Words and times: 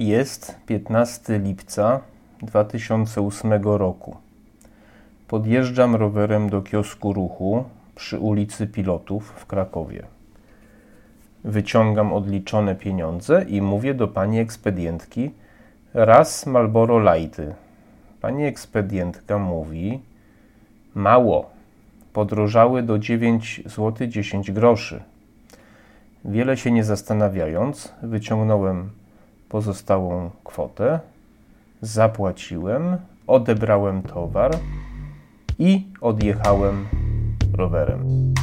Jest 0.00 0.56
15 0.66 1.38
lipca 1.38 2.00
2008 2.42 3.52
roku. 3.62 4.16
Podjeżdżam 5.28 5.96
rowerem 5.96 6.50
do 6.50 6.62
kiosku 6.62 7.12
ruchu 7.12 7.64
przy 7.94 8.18
ulicy 8.18 8.66
Pilotów 8.66 9.32
w 9.36 9.46
Krakowie. 9.46 10.02
Wyciągam 11.44 12.12
odliczone 12.12 12.74
pieniądze 12.74 13.44
i 13.48 13.62
mówię 13.62 13.94
do 13.94 14.08
pani 14.08 14.38
ekspedientki 14.38 15.30
raz 15.94 16.46
Malboro 16.46 17.14
Lighty. 17.14 17.54
Pani 18.20 18.44
ekspedientka 18.44 19.38
mówi 19.38 20.00
mało. 20.94 21.50
Podrożały 22.12 22.82
do 22.82 22.98
9 22.98 23.62
zł 23.66 24.06
10 24.06 24.52
groszy. 24.52 25.02
Wiele 26.24 26.56
się 26.56 26.70
nie 26.70 26.84
zastanawiając, 26.84 27.92
wyciągnąłem 28.02 28.99
pozostałą 29.50 30.30
kwotę, 30.44 31.00
zapłaciłem, 31.82 32.96
odebrałem 33.26 34.02
towar 34.02 34.50
i 35.58 35.86
odjechałem 36.00 36.86
rowerem. 37.56 38.34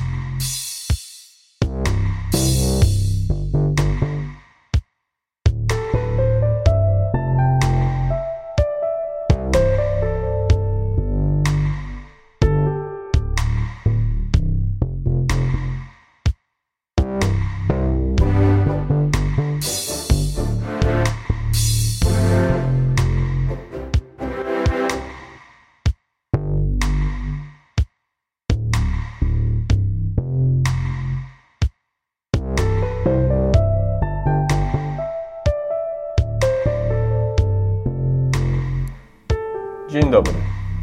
Dzień 39.90 40.12
dobry, 40.12 40.34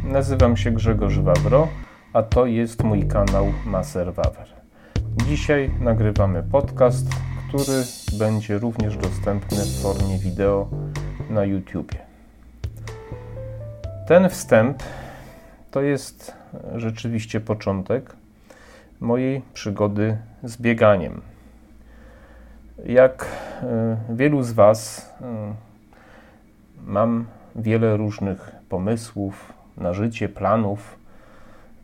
nazywam 0.03 0.57
się 0.57 0.71
Grzegorz 0.71 1.19
Wawro, 1.19 1.67
a 2.13 2.23
to 2.23 2.45
jest 2.45 2.83
mój 2.83 3.07
kanał 3.07 3.53
Maser 3.65 4.13
Wawer. 4.13 4.47
Dzisiaj 5.27 5.71
nagrywamy 5.79 6.43
podcast, 6.43 7.07
który 7.47 7.83
będzie 8.19 8.57
również 8.57 8.97
dostępny 8.97 9.57
w 9.57 9.81
formie 9.81 10.17
wideo 10.17 10.69
na 11.29 11.45
YouTubie. 11.45 11.97
Ten 14.07 14.29
wstęp 14.29 14.83
to 15.71 15.81
jest 15.81 16.33
rzeczywiście 16.75 17.39
początek 17.39 18.15
mojej 18.99 19.41
przygody 19.53 20.17
z 20.43 20.57
bieganiem. 20.57 21.21
Jak 22.85 23.25
e, 23.63 23.97
wielu 24.09 24.43
z 24.43 24.51
Was, 24.51 25.09
e, 25.21 25.53
mam 26.85 27.25
wiele 27.55 27.97
różnych 27.97 28.54
pomysłów 28.69 29.53
na 29.77 29.93
życie, 29.93 30.29
planów, 30.29 30.99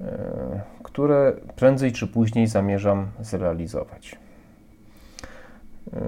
e, 0.01 0.61
które 0.83 1.33
prędzej 1.55 1.91
czy 1.91 2.07
później 2.07 2.47
zamierzam 2.47 3.07
zrealizować. 3.19 4.15
E, 5.93 5.99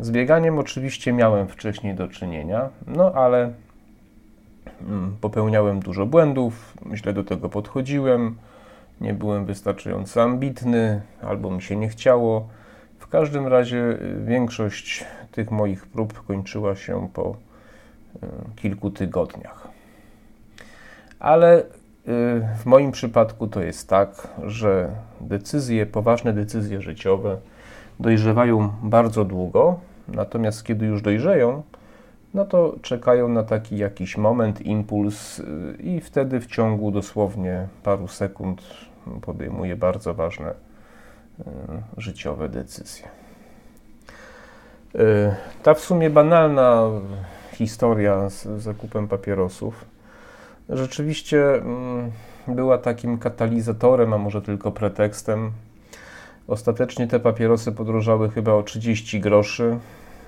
z 0.00 0.10
bieganiem 0.10 0.58
oczywiście 0.58 1.12
miałem 1.12 1.48
wcześniej 1.48 1.94
do 1.94 2.08
czynienia, 2.08 2.68
no 2.86 3.12
ale 3.12 3.52
mm, 4.80 5.16
popełniałem 5.20 5.80
dużo 5.80 6.06
błędów, 6.06 6.74
źle 6.94 7.12
do 7.12 7.24
tego 7.24 7.48
podchodziłem, 7.48 8.36
nie 9.00 9.14
byłem 9.14 9.44
wystarczająco 9.44 10.22
ambitny, 10.22 11.02
albo 11.22 11.50
mi 11.50 11.62
się 11.62 11.76
nie 11.76 11.88
chciało. 11.88 12.48
W 12.98 13.06
każdym 13.08 13.46
razie 13.46 13.98
większość 14.24 15.04
tych 15.32 15.50
moich 15.50 15.86
prób 15.86 16.26
kończyła 16.26 16.76
się 16.76 17.08
po 17.14 17.36
e, 18.22 18.26
kilku 18.56 18.90
tygodniach. 18.90 19.71
Ale 21.22 21.60
y, 21.60 21.64
w 22.56 22.66
moim 22.66 22.92
przypadku 22.92 23.46
to 23.46 23.62
jest 23.62 23.88
tak, 23.88 24.28
że 24.44 24.88
decyzje, 25.20 25.86
poważne 25.86 26.32
decyzje 26.32 26.80
życiowe 26.80 27.36
dojrzewają 28.00 28.72
bardzo 28.82 29.24
długo, 29.24 29.80
natomiast 30.08 30.64
kiedy 30.64 30.86
już 30.86 31.02
dojrzeją, 31.02 31.62
no 32.34 32.44
to 32.44 32.74
czekają 32.82 33.28
na 33.28 33.42
taki 33.42 33.76
jakiś 33.76 34.16
moment, 34.16 34.60
impuls 34.60 35.38
y, 35.38 35.76
i 35.80 36.00
wtedy 36.00 36.40
w 36.40 36.46
ciągu 36.46 36.90
dosłownie 36.90 37.66
paru 37.82 38.08
sekund 38.08 38.62
podejmuję 39.20 39.76
bardzo 39.76 40.14
ważne 40.14 40.50
y, 40.50 41.44
życiowe 41.96 42.48
decyzje. 42.48 43.08
Ta 45.62 45.74
w 45.74 45.80
sumie 45.80 46.10
banalna 46.10 46.88
historia 47.52 48.30
z 48.30 48.62
zakupem 48.62 49.08
papierosów 49.08 49.91
rzeczywiście 50.72 51.54
mm, 51.54 52.10
była 52.48 52.78
takim 52.78 53.18
katalizatorem, 53.18 54.12
a 54.12 54.18
może 54.18 54.42
tylko 54.42 54.72
pretekstem. 54.72 55.52
Ostatecznie 56.48 57.06
te 57.06 57.20
papierosy 57.20 57.72
podrożały 57.72 58.30
chyba 58.30 58.52
o 58.52 58.62
30 58.62 59.20
groszy 59.20 59.78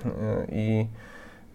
y, 0.05 0.09
i 0.51 0.87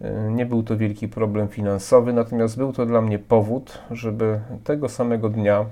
y, 0.03 0.31
nie 0.31 0.47
był 0.47 0.63
to 0.63 0.77
wielki 0.77 1.09
problem 1.09 1.49
finansowy, 1.49 2.13
natomiast 2.13 2.57
był 2.57 2.73
to 2.73 2.87
dla 2.87 3.01
mnie 3.01 3.19
powód, 3.19 3.79
żeby 3.91 4.41
tego 4.65 4.89
samego 4.89 5.29
dnia 5.29 5.65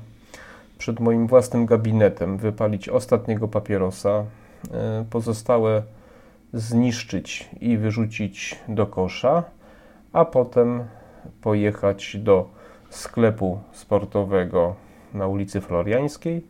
przed 0.79 1.01
moim 1.01 1.27
własnym 1.27 1.67
gabinetem 1.67 2.37
wypalić 2.37 2.89
ostatniego 2.89 3.49
papierosa, 3.49 4.25
y, 5.01 5.05
pozostałe 5.11 5.83
zniszczyć 6.53 7.51
i 7.61 7.77
wyrzucić 7.77 8.59
do 8.69 8.87
kosza, 8.87 9.45
a 10.13 10.25
potem 10.25 10.85
pojechać 11.43 12.17
do 12.17 12.58
sklepu 12.91 13.61
sportowego 13.73 14.75
na 15.15 15.27
ulicy 15.27 15.61
Floriańskiej 15.61 16.47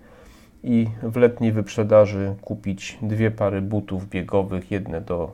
i 0.65 0.87
w 1.03 1.17
letniej 1.17 1.53
wyprzedaży 1.53 2.35
kupić 2.43 2.99
dwie 3.03 3.31
pary 3.31 3.63
butów 3.63 4.09
biegowych, 4.09 4.71
jedne 4.71 5.01
do 5.01 5.33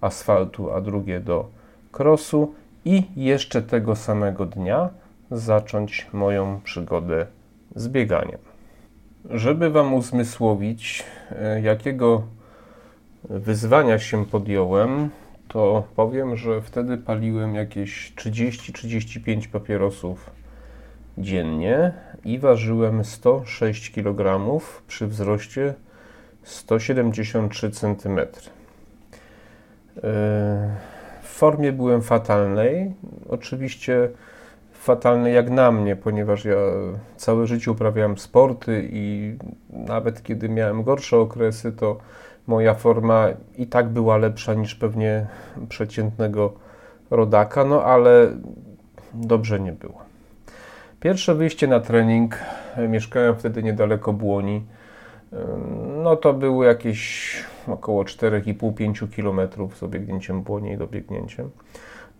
asfaltu, 0.00 0.72
a 0.72 0.80
drugie 0.80 1.20
do 1.20 1.48
krosu 1.92 2.54
i 2.84 3.02
jeszcze 3.16 3.62
tego 3.62 3.96
samego 3.96 4.46
dnia 4.46 4.88
zacząć 5.30 6.06
moją 6.12 6.60
przygodę 6.64 7.26
z 7.76 7.88
bieganiem. 7.88 8.38
Żeby 9.30 9.70
Wam 9.70 9.94
uzmysłowić, 9.94 11.04
e, 11.30 11.60
jakiego 11.60 12.22
wyzwania 13.24 13.98
się 13.98 14.26
podjąłem, 14.26 15.10
to 15.48 15.84
powiem, 15.96 16.36
że 16.36 16.62
wtedy 16.62 16.98
paliłem 16.98 17.54
jakieś 17.54 18.12
30-35 18.16 19.48
papierosów 19.48 20.30
dziennie 21.18 21.92
i 22.24 22.38
ważyłem 22.38 23.04
106 23.04 23.90
kg 23.90 24.50
przy 24.88 25.06
wzroście 25.06 25.74
173 26.42 27.70
cm. 27.70 28.20
W 31.22 31.26
formie 31.26 31.72
byłem 31.72 32.02
fatalnej, 32.02 32.94
oczywiście 33.28 34.08
fatalnej 34.72 35.34
jak 35.34 35.50
na 35.50 35.72
mnie, 35.72 35.96
ponieważ 35.96 36.44
ja 36.44 36.56
całe 37.16 37.46
życie 37.46 37.70
uprawiałem 37.70 38.18
sporty 38.18 38.88
i 38.92 39.36
nawet 39.70 40.22
kiedy 40.22 40.48
miałem 40.48 40.82
gorsze 40.82 41.18
okresy, 41.18 41.72
to 41.72 41.98
moja 42.46 42.74
forma 42.74 43.28
i 43.56 43.66
tak 43.66 43.88
była 43.88 44.16
lepsza 44.16 44.54
niż 44.54 44.74
pewnie 44.74 45.26
przeciętnego 45.68 46.52
rodaka, 47.10 47.64
no 47.64 47.84
ale 47.84 48.32
dobrze 49.14 49.60
nie 49.60 49.72
było. 49.72 50.03
Pierwsze 51.04 51.34
wyjście 51.34 51.66
na 51.66 51.80
trening, 51.80 52.38
e, 52.76 52.88
mieszkałem 52.88 53.36
wtedy 53.36 53.62
niedaleko 53.62 54.12
Błoni, 54.12 54.64
e, 55.32 55.36
no 56.02 56.16
to 56.16 56.32
było 56.32 56.64
jakieś 56.64 57.32
około 57.66 58.04
4,5-5 58.04 59.08
km 59.16 59.40
z 59.74 59.82
obiegnięciem 59.82 60.42
Błoni 60.42 60.72
i 60.72 60.76
dobiegnięciem. 60.76 61.50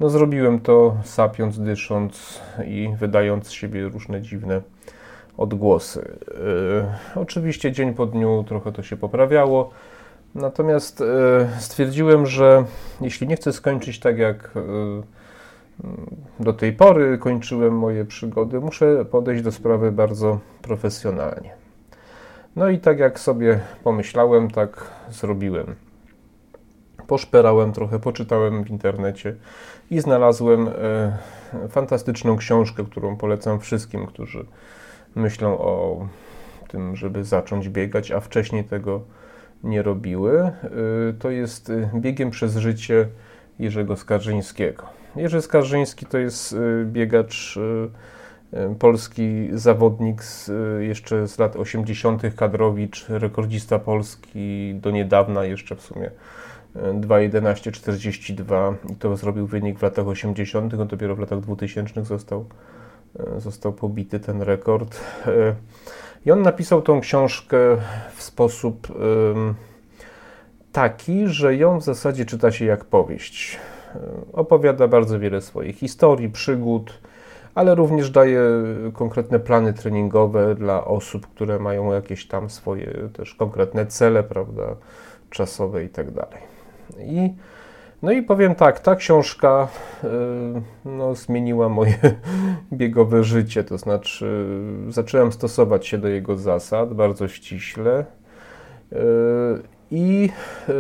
No 0.01 0.11
zrobiłem 0.11 0.61
to 0.61 0.97
sapiąc, 1.05 1.59
dysząc 1.59 2.43
i 2.67 2.89
wydając 2.99 3.47
z 3.47 3.51
siebie 3.51 3.89
różne 3.89 4.23
dziwne 4.23 4.63
odgłosy. 5.37 6.17
E, 7.17 7.21
oczywiście 7.21 7.73
dzień 7.73 7.95
po 7.95 8.07
dniu 8.07 8.45
trochę 8.49 8.73
to 8.73 8.83
się 8.83 8.97
poprawiało, 8.97 9.71
natomiast 10.35 11.03
stwierdziłem, 11.59 12.27
że 12.27 12.65
jeśli 13.01 13.29
nie 13.29 13.37
chcę 13.37 13.53
skończyć 13.53 14.01
tak 14.01 14.19
jak 14.19 14.51
do 16.41 16.53
tej 16.53 16.73
pory 16.73 17.19
kończyłem 17.19 17.79
moje 17.79 18.05
przygody, 18.05 18.61
muszę 18.61 19.05
podejść 19.05 19.43
do 19.43 19.53
sprawy 19.53 19.93
bardzo 19.93 20.39
profesjonalnie. 20.63 21.55
No 22.57 22.69
i 22.69 22.79
tak 22.79 22.99
jak 22.99 23.21
sobie 23.21 23.61
pomyślałem, 23.85 24.51
tak 24.51 24.91
zrobiłem. 25.11 25.75
poszperałem 27.07 27.73
trochę, 27.73 27.99
poczytałem 27.99 28.65
w 28.65 28.71
internecie 28.71 29.35
i 29.91 30.01
znalazłem 30.01 30.69
fantastyczną 31.69 32.37
książkę, 32.37 32.85
którą 32.85 33.17
polecam 33.17 33.61
wszystkim, 33.61 34.07
którzy 34.07 34.47
myślą 35.15 35.59
o 35.59 36.07
tym, 36.69 36.97
żeby 36.97 37.25
zacząć 37.25 37.69
biegać, 37.69 38.11
a 38.11 38.21
wcześniej 38.21 38.65
tego 38.65 39.01
nie 39.65 39.83
robiły. 39.83 40.53
To 41.19 41.31
jest 41.31 41.73
Biegiem 41.95 42.31
przez 42.31 42.57
życie 42.57 43.09
Jerzego 43.59 43.97
Skarżyńskiego. 43.97 44.85
Jerzy 45.17 45.43
Skarżyński 45.43 46.07
to 46.07 46.19
jest 46.19 46.57
biegacz 46.85 47.59
polski 48.79 49.49
zawodnik 49.53 50.25
z, 50.25 50.51
jeszcze 50.83 51.29
z 51.29 51.39
lat 51.39 51.57
80., 51.57 52.23
kadrowicz, 52.37 53.09
rekordzista 53.09 53.79
Polski 53.79 54.75
do 54.75 54.91
niedawna, 54.91 55.45
jeszcze 55.45 55.77
w 55.77 55.81
sumie 55.81 56.11
2.11.42 56.77 58.75
i 58.93 58.97
to 58.97 59.17
zrobił 59.17 59.47
wynik 59.47 59.79
w 59.79 59.83
latach 59.83 60.09
80., 60.09 60.73
no 60.79 60.85
dopiero 60.85 61.17
w 61.17 61.19
latach 61.19 61.41
2000 61.41 62.05
został, 62.05 62.45
został 63.39 63.73
pobity 63.73 64.21
ten 64.21 64.43
rekord. 64.43 65.01
I 66.27 66.31
on 66.31 66.43
napisał 66.43 66.83
tą 66.83 67.01
książkę 67.01 67.59
w 68.15 68.23
sposób 68.23 68.89
taki, 70.75 71.29
że 71.29 71.57
ją 71.57 71.81
w 71.81 71.85
zasadzie 71.85 72.25
czyta 72.25 72.53
się 72.53 72.65
jak 72.65 72.85
powieść. 72.85 73.59
Opowiada 74.33 74.89
bardzo 74.89 75.19
wiele 75.19 75.41
swoich 75.41 75.77
historii, 75.77 76.29
przygód, 76.29 77.01
ale 77.55 77.75
również 77.75 78.11
daje 78.11 78.41
konkretne 78.93 79.41
plany 79.41 79.73
treningowe 79.73 80.55
dla 80.55 80.85
osób, 80.85 81.27
które 81.27 81.59
mają 81.59 81.93
jakieś 81.93 82.29
tam 82.29 82.51
swoje 82.51 83.09
też 83.13 83.35
konkretne 83.35 83.87
cele, 83.87 84.23
prawda, 84.23 84.63
czasowe 85.31 85.85
i 85.85 85.89
tak 85.89 86.11
dalej. 86.11 86.39
I 86.99 87.35
no 88.03 88.13
i 88.13 88.23
powiem 88.23 88.55
tak, 88.55 88.81
ta 88.81 88.97
książka 88.97 89.69
y, 90.05 90.09
no, 90.85 91.15
zmieniła 91.15 91.69
moje 91.69 91.99
biegowe 92.73 93.25
życie, 93.25 93.65
to 93.65 93.79
znaczy 93.79 94.47
zacząłem 94.89 95.33
stosować 95.33 95.87
się 95.87 95.99
do 95.99 96.09
jego 96.09 96.37
zasad 96.37 96.95
bardzo 96.95 97.29
ściśle 97.29 98.05
i 99.95 100.31
y, 100.69 100.73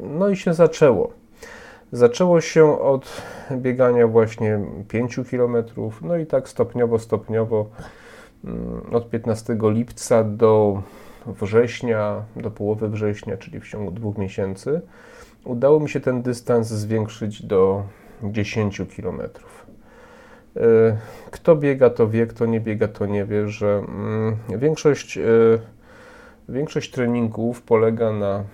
no 0.00 0.28
i 0.28 0.36
się 0.36 0.54
zaczęło. 0.54 1.12
Zaczęło 1.92 2.40
się 2.40 2.80
od 2.80 3.22
biegania 3.52 4.06
właśnie 4.06 4.60
5 4.88 5.20
km, 5.30 5.56
no 6.02 6.16
i 6.16 6.26
tak 6.26 6.48
stopniowo, 6.48 6.98
stopniowo 6.98 7.70
mm, 8.44 8.80
od 8.92 9.10
15 9.10 9.56
lipca 9.62 10.24
do 10.24 10.82
września, 11.26 12.22
do 12.36 12.50
połowy 12.50 12.88
września, 12.88 13.36
czyli 13.36 13.60
w 13.60 13.68
ciągu 13.68 13.90
dwóch 13.90 14.18
miesięcy, 14.18 14.80
udało 15.44 15.80
mi 15.80 15.88
się 15.88 16.00
ten 16.00 16.22
dystans 16.22 16.66
zwiększyć 16.66 17.42
do 17.42 17.82
10 18.22 18.82
km. 18.96 19.20
E, 20.56 20.96
kto 21.30 21.56
biega, 21.56 21.90
to 21.90 22.08
wie, 22.08 22.26
kto 22.26 22.46
nie 22.46 22.60
biega, 22.60 22.88
to 22.88 23.06
nie 23.06 23.24
wie, 23.24 23.48
że 23.48 23.84
mm, 23.88 24.36
większość, 24.58 25.18
e, 25.18 25.22
większość 26.48 26.90
treningów 26.90 27.62
polega 27.62 28.12
na 28.12 28.44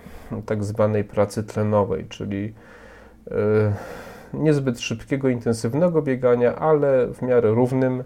tak 0.45 0.63
zwanej 0.63 1.03
pracy 1.03 1.43
tlenowej, 1.43 2.05
czyli 2.09 2.53
e, 3.31 3.73
niezbyt 4.33 4.79
szybkiego, 4.79 5.29
intensywnego 5.29 6.01
biegania, 6.01 6.55
ale 6.55 7.07
w 7.07 7.21
miarę 7.21 7.51
równym 7.51 8.03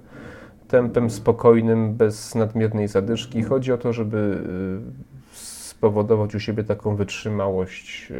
tempem, 0.68 1.10
spokojnym, 1.10 1.94
bez 1.94 2.36
nadmiernej 2.36 2.88
zadyszki. 2.88 3.44
Chodzi 3.44 3.72
o 3.72 3.78
to, 3.78 3.94
żeby 3.94 4.44
spowodować 5.34 6.36
u 6.36 6.40
siebie 6.40 6.64
taką 6.64 6.96
wytrzymałość 6.96 8.12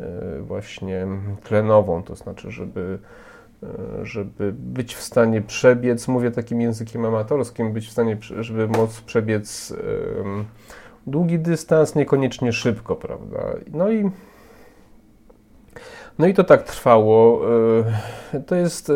E, 0.00 0.40
właśnie 0.42 1.06
tlenową, 1.44 2.02
to 2.02 2.14
znaczy, 2.14 2.50
żeby, 2.50 2.80
e, 2.80 3.33
żeby 4.02 4.52
być 4.52 4.94
w 4.94 5.02
stanie 5.02 5.42
przebiec, 5.42 6.08
mówię 6.08 6.30
takim 6.30 6.60
językiem 6.60 7.04
amatorskim, 7.04 7.72
być 7.72 7.88
w 7.88 7.92
stanie, 7.92 8.16
żeby 8.40 8.68
móc 8.68 9.00
przebiec 9.00 9.74
długi 11.06 11.38
dystans, 11.38 11.94
niekoniecznie 11.94 12.52
szybko, 12.52 12.96
prawda? 12.96 13.38
No 13.72 13.90
i 13.90 14.10
no 16.18 16.26
i 16.26 16.34
to 16.34 16.44
tak 16.44 16.62
trwało. 16.62 17.40
E, 18.34 18.40
to 18.40 18.54
jest, 18.54 18.92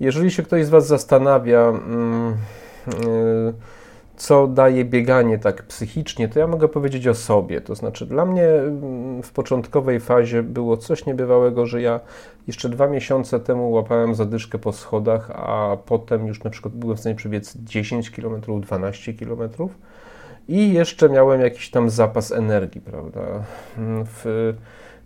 jeżeli 0.00 0.30
się 0.30 0.42
ktoś 0.42 0.64
z 0.64 0.68
Was 0.68 0.86
zastanawia, 0.86 1.60
mm, 1.60 2.36
co 4.16 4.46
daje 4.46 4.84
bieganie 4.84 5.38
tak 5.38 5.62
psychicznie, 5.62 6.28
to 6.28 6.38
ja 6.38 6.46
mogę 6.46 6.68
powiedzieć 6.68 7.08
o 7.08 7.14
sobie. 7.14 7.60
To 7.60 7.74
znaczy, 7.74 8.06
dla 8.06 8.26
mnie 8.26 8.44
mm, 8.44 9.22
w 9.22 9.32
początkowej 9.32 10.00
fazie 10.00 10.42
było 10.42 10.76
coś 10.76 11.06
niebywałego, 11.06 11.66
że 11.66 11.82
ja 11.82 12.00
jeszcze 12.46 12.68
dwa 12.68 12.88
miesiące 12.88 13.40
temu 13.40 13.70
łapałem 13.70 14.14
zadyszkę 14.14 14.58
po 14.58 14.72
schodach, 14.72 15.30
a 15.30 15.76
potem 15.86 16.26
już 16.26 16.44
na 16.44 16.50
przykład 16.50 16.74
byłem 16.74 16.96
w 16.96 17.00
stanie 17.00 17.14
przebiec 17.14 17.56
10 17.56 18.10
km, 18.10 18.40
12 18.60 19.14
km 19.14 19.50
i 20.48 20.72
jeszcze 20.72 21.08
miałem 21.08 21.40
jakiś 21.40 21.70
tam 21.70 21.90
zapas 21.90 22.32
energii, 22.32 22.80
prawda? 22.80 23.20
W 24.04 24.54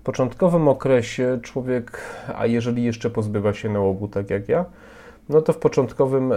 początkowym 0.04 0.68
okresie 0.68 1.38
człowiek, 1.42 2.00
a 2.36 2.46
jeżeli 2.46 2.84
jeszcze 2.84 3.10
pozbywa 3.10 3.52
się 3.52 3.68
nałogu, 3.68 4.08
tak 4.08 4.30
jak 4.30 4.48
ja, 4.48 4.64
no 5.30 5.42
to 5.42 5.52
w 5.52 5.58
początkowym 5.58 6.32
e, 6.32 6.36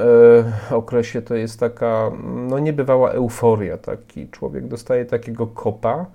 okresie 0.71 1.21
to 1.21 1.35
jest 1.35 1.59
taka 1.59 2.11
no 2.23 2.59
niebywała 2.59 3.11
euforia. 3.11 3.77
Taki 3.77 4.27
człowiek 4.27 4.67
dostaje 4.67 5.05
takiego 5.05 5.47
kopa, 5.47 6.05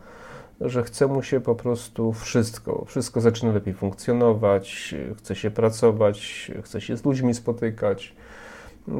że 0.60 0.82
chce 0.82 1.06
mu 1.06 1.22
się 1.22 1.40
po 1.40 1.54
prostu 1.54 2.12
wszystko. 2.12 2.84
Wszystko 2.84 3.20
zaczyna 3.20 3.52
lepiej 3.52 3.74
funkcjonować, 3.74 4.94
chce 5.16 5.34
się 5.34 5.50
pracować, 5.50 6.50
chce 6.64 6.80
się 6.80 6.96
z 6.96 7.04
ludźmi 7.04 7.34
spotykać. 7.34 8.14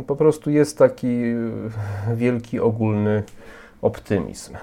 Po 0.06 0.16
prostu 0.16 0.50
jest 0.50 0.78
taki 0.78 1.22
wielki 2.14 2.60
ogólny 2.60 3.22
optymizm. 3.82 4.54
E, 4.54 4.58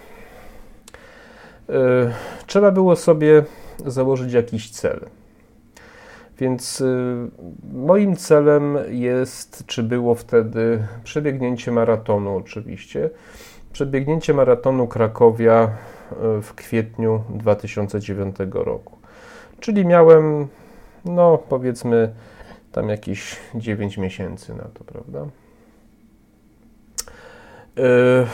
trzeba 2.47 2.71
było 2.71 2.95
sobie 2.95 3.43
założyć 3.85 4.33
jakiś 4.33 4.69
cel. 4.69 4.99
Więc 6.39 6.81
y, 6.81 7.31
moim 7.73 8.15
celem 8.15 8.77
jest, 8.89 9.65
czy 9.65 9.83
było 9.83 10.15
wtedy 10.15 10.87
przebiegnięcie 11.03 11.71
maratonu 11.71 12.37
oczywiście. 12.37 13.09
Przebiegnięcie 13.73 14.33
maratonu 14.33 14.87
Krakowia 14.87 15.69
y, 16.11 16.41
w 16.41 16.53
kwietniu 16.53 17.23
2009 17.29 18.35
roku. 18.51 18.97
Czyli 19.59 19.85
miałem, 19.85 20.47
no 21.05 21.37
powiedzmy, 21.37 22.13
tam 22.71 22.89
jakieś 22.89 23.35
9 23.55 23.97
miesięcy 23.97 24.53
na 24.53 24.63
to, 24.63 24.83
prawda? 24.83 25.25
Y, 27.77 28.27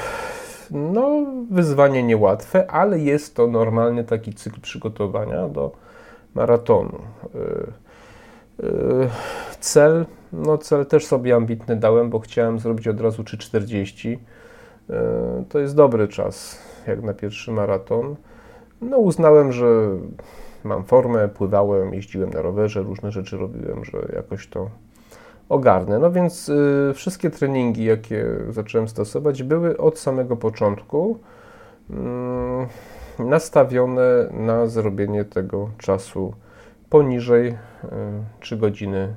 no, 0.72 1.25
wyzwanie 1.51 2.03
niełatwe, 2.03 2.72
ale 2.72 3.00
jest 3.00 3.36
to 3.36 3.48
normalny 3.48 4.03
taki 4.03 4.34
cykl 4.34 4.62
przygotowania 4.62 5.48
do 5.48 5.72
maratonu. 6.36 7.00
Yy, 8.62 9.10
cel, 9.60 10.06
no 10.34 10.58
cel 10.58 10.86
też 10.86 11.06
sobie 11.06 11.36
ambitny 11.36 11.75
dałem, 11.75 12.10
bo 12.10 12.20
chciałem 12.20 12.60
zrobić 12.60 12.88
od 12.88 13.01
razu 13.01 13.24
3,40. 13.24 14.10
Yy, 14.10 14.98
to 15.50 15.60
jest 15.60 15.75
dobry 15.75 16.08
czas, 16.08 16.60
jak 16.88 17.03
na 17.03 17.13
pierwszy 17.13 17.51
maraton. 17.51 18.15
No 18.82 18.98
uznałem, 18.98 19.51
że 19.51 19.88
mam 20.63 20.84
formę, 20.84 21.27
pływałem, 21.27 21.94
jeździłem 21.94 22.30
na 22.30 22.41
rowerze, 22.41 22.82
różne 22.82 23.12
rzeczy 23.12 23.38
robiłem, 23.38 23.86
że 23.86 23.98
jakoś 24.15 24.48
to 24.48 24.70
ogarnę. 25.50 26.00
No 26.00 26.12
więc 26.12 26.50
y, 26.50 26.91
wszystkie 26.96 27.30
treningi, 27.30 27.84
jakie 27.84 28.25
zacząłem 28.50 28.88
stosować, 28.88 29.44
były 29.44 29.77
od 29.77 30.00
samego 30.00 30.38
początku 30.38 31.20
y, 31.89 31.94
nastawione 33.24 34.27
na 34.32 34.68
zrobienie 34.68 35.25
tego 35.25 35.70
czasu 35.77 36.34
poniżej 36.91 37.57
3 38.39 38.55
y, 38.55 38.57
godziny 38.57 39.15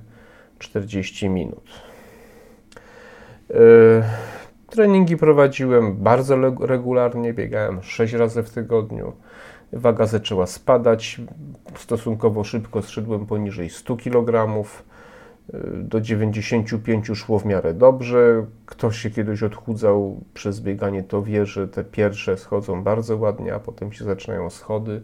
40 0.59 1.29
minut. 1.29 1.65
Y, 3.51 3.55
treningi 4.71 5.17
prowadziłem 5.17 5.97
bardzo 5.97 6.37
regularnie, 6.61 7.33
biegałem 7.33 7.83
6 7.83 8.13
razy 8.13 8.43
w 8.43 8.51
tygodniu. 8.51 9.13
Waga 9.73 10.07
zaczęła 10.07 10.47
spadać, 10.47 11.21
stosunkowo 11.77 12.45
szybko 12.45 12.83
zszedłem 12.83 13.27
poniżej 13.27 13.71
100 13.71 13.97
kg. 13.97 14.65
Y, 15.55 15.59
do 15.75 16.01
95 16.01 17.07
szło 17.15 17.39
w 17.39 17.45
miarę 17.45 17.75
dobrze. 17.75 18.47
Ktoś 18.67 18.99
się 18.99 19.11
kiedyś 19.11 19.43
odchudzał 19.43 20.21
przez 20.35 20.61
bieganie, 20.61 21.03
to 21.03 21.23
wie, 21.23 21.47
że 21.47 21.69
te 21.69 21.85
pierwsze 21.85 22.37
schodzą 22.37 22.83
bardzo 22.83 23.17
ładnie, 23.17 23.55
a 23.55 23.61
potem 23.61 23.93
się 23.93 24.05
zaczynają 24.05 24.51
schody. 24.51 25.03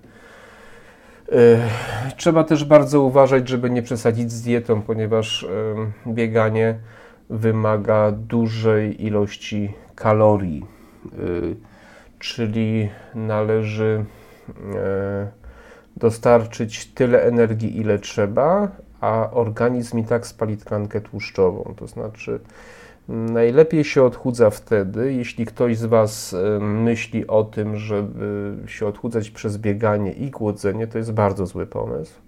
E, 1.32 1.68
trzeba 2.16 2.44
też 2.44 2.64
bardzo 2.64 3.02
uważać, 3.02 3.48
żeby 3.48 3.70
nie 3.70 3.82
przesadzić 3.82 4.32
z 4.32 4.42
dietą, 4.42 4.82
ponieważ 4.82 5.44
e, 5.44 5.48
bieganie 6.12 6.78
wymaga 7.30 8.10
dużej 8.10 9.06
ilości 9.06 9.74
kalorii, 9.94 10.66
e, 11.06 11.16
czyli 12.18 12.88
należy 13.14 14.04
dostarczyć 15.96 16.86
tyle 16.86 17.22
energii, 17.22 17.80
ile 17.80 17.98
trzeba, 17.98 18.68
a 19.00 19.30
organizm 19.30 19.98
i 19.98 20.04
tak 20.04 20.26
spali 20.26 20.56
tkankę 20.56 21.00
tłuszczową. 21.00 21.74
To 21.76 21.86
znaczy, 21.86 22.40
najlepiej 23.08 23.84
się 23.84 24.02
odchudza 24.02 24.50
wtedy, 24.50 25.12
jeśli 25.12 25.46
ktoś 25.46 25.78
z 25.78 25.84
Was 25.84 26.36
myśli 26.60 27.26
o 27.26 27.44
tym, 27.44 27.76
żeby 27.76 28.56
się 28.66 28.86
odchudzać 28.86 29.30
przez 29.30 29.58
bieganie 29.58 30.12
i 30.12 30.30
głodzenie, 30.30 30.86
to 30.86 30.98
jest 30.98 31.12
bardzo 31.12 31.46
zły 31.46 31.66
pomysł, 31.66 32.20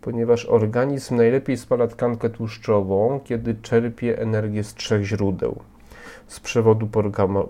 ponieważ 0.00 0.46
organizm 0.46 1.16
najlepiej 1.16 1.56
spala 1.56 1.86
tkankę 1.86 2.30
tłuszczową, 2.30 3.20
kiedy 3.24 3.54
czerpie 3.54 4.18
energię 4.18 4.64
z 4.64 4.74
trzech 4.74 5.04
źródeł 5.04 5.60
z 6.26 6.40
przewodu 6.40 6.88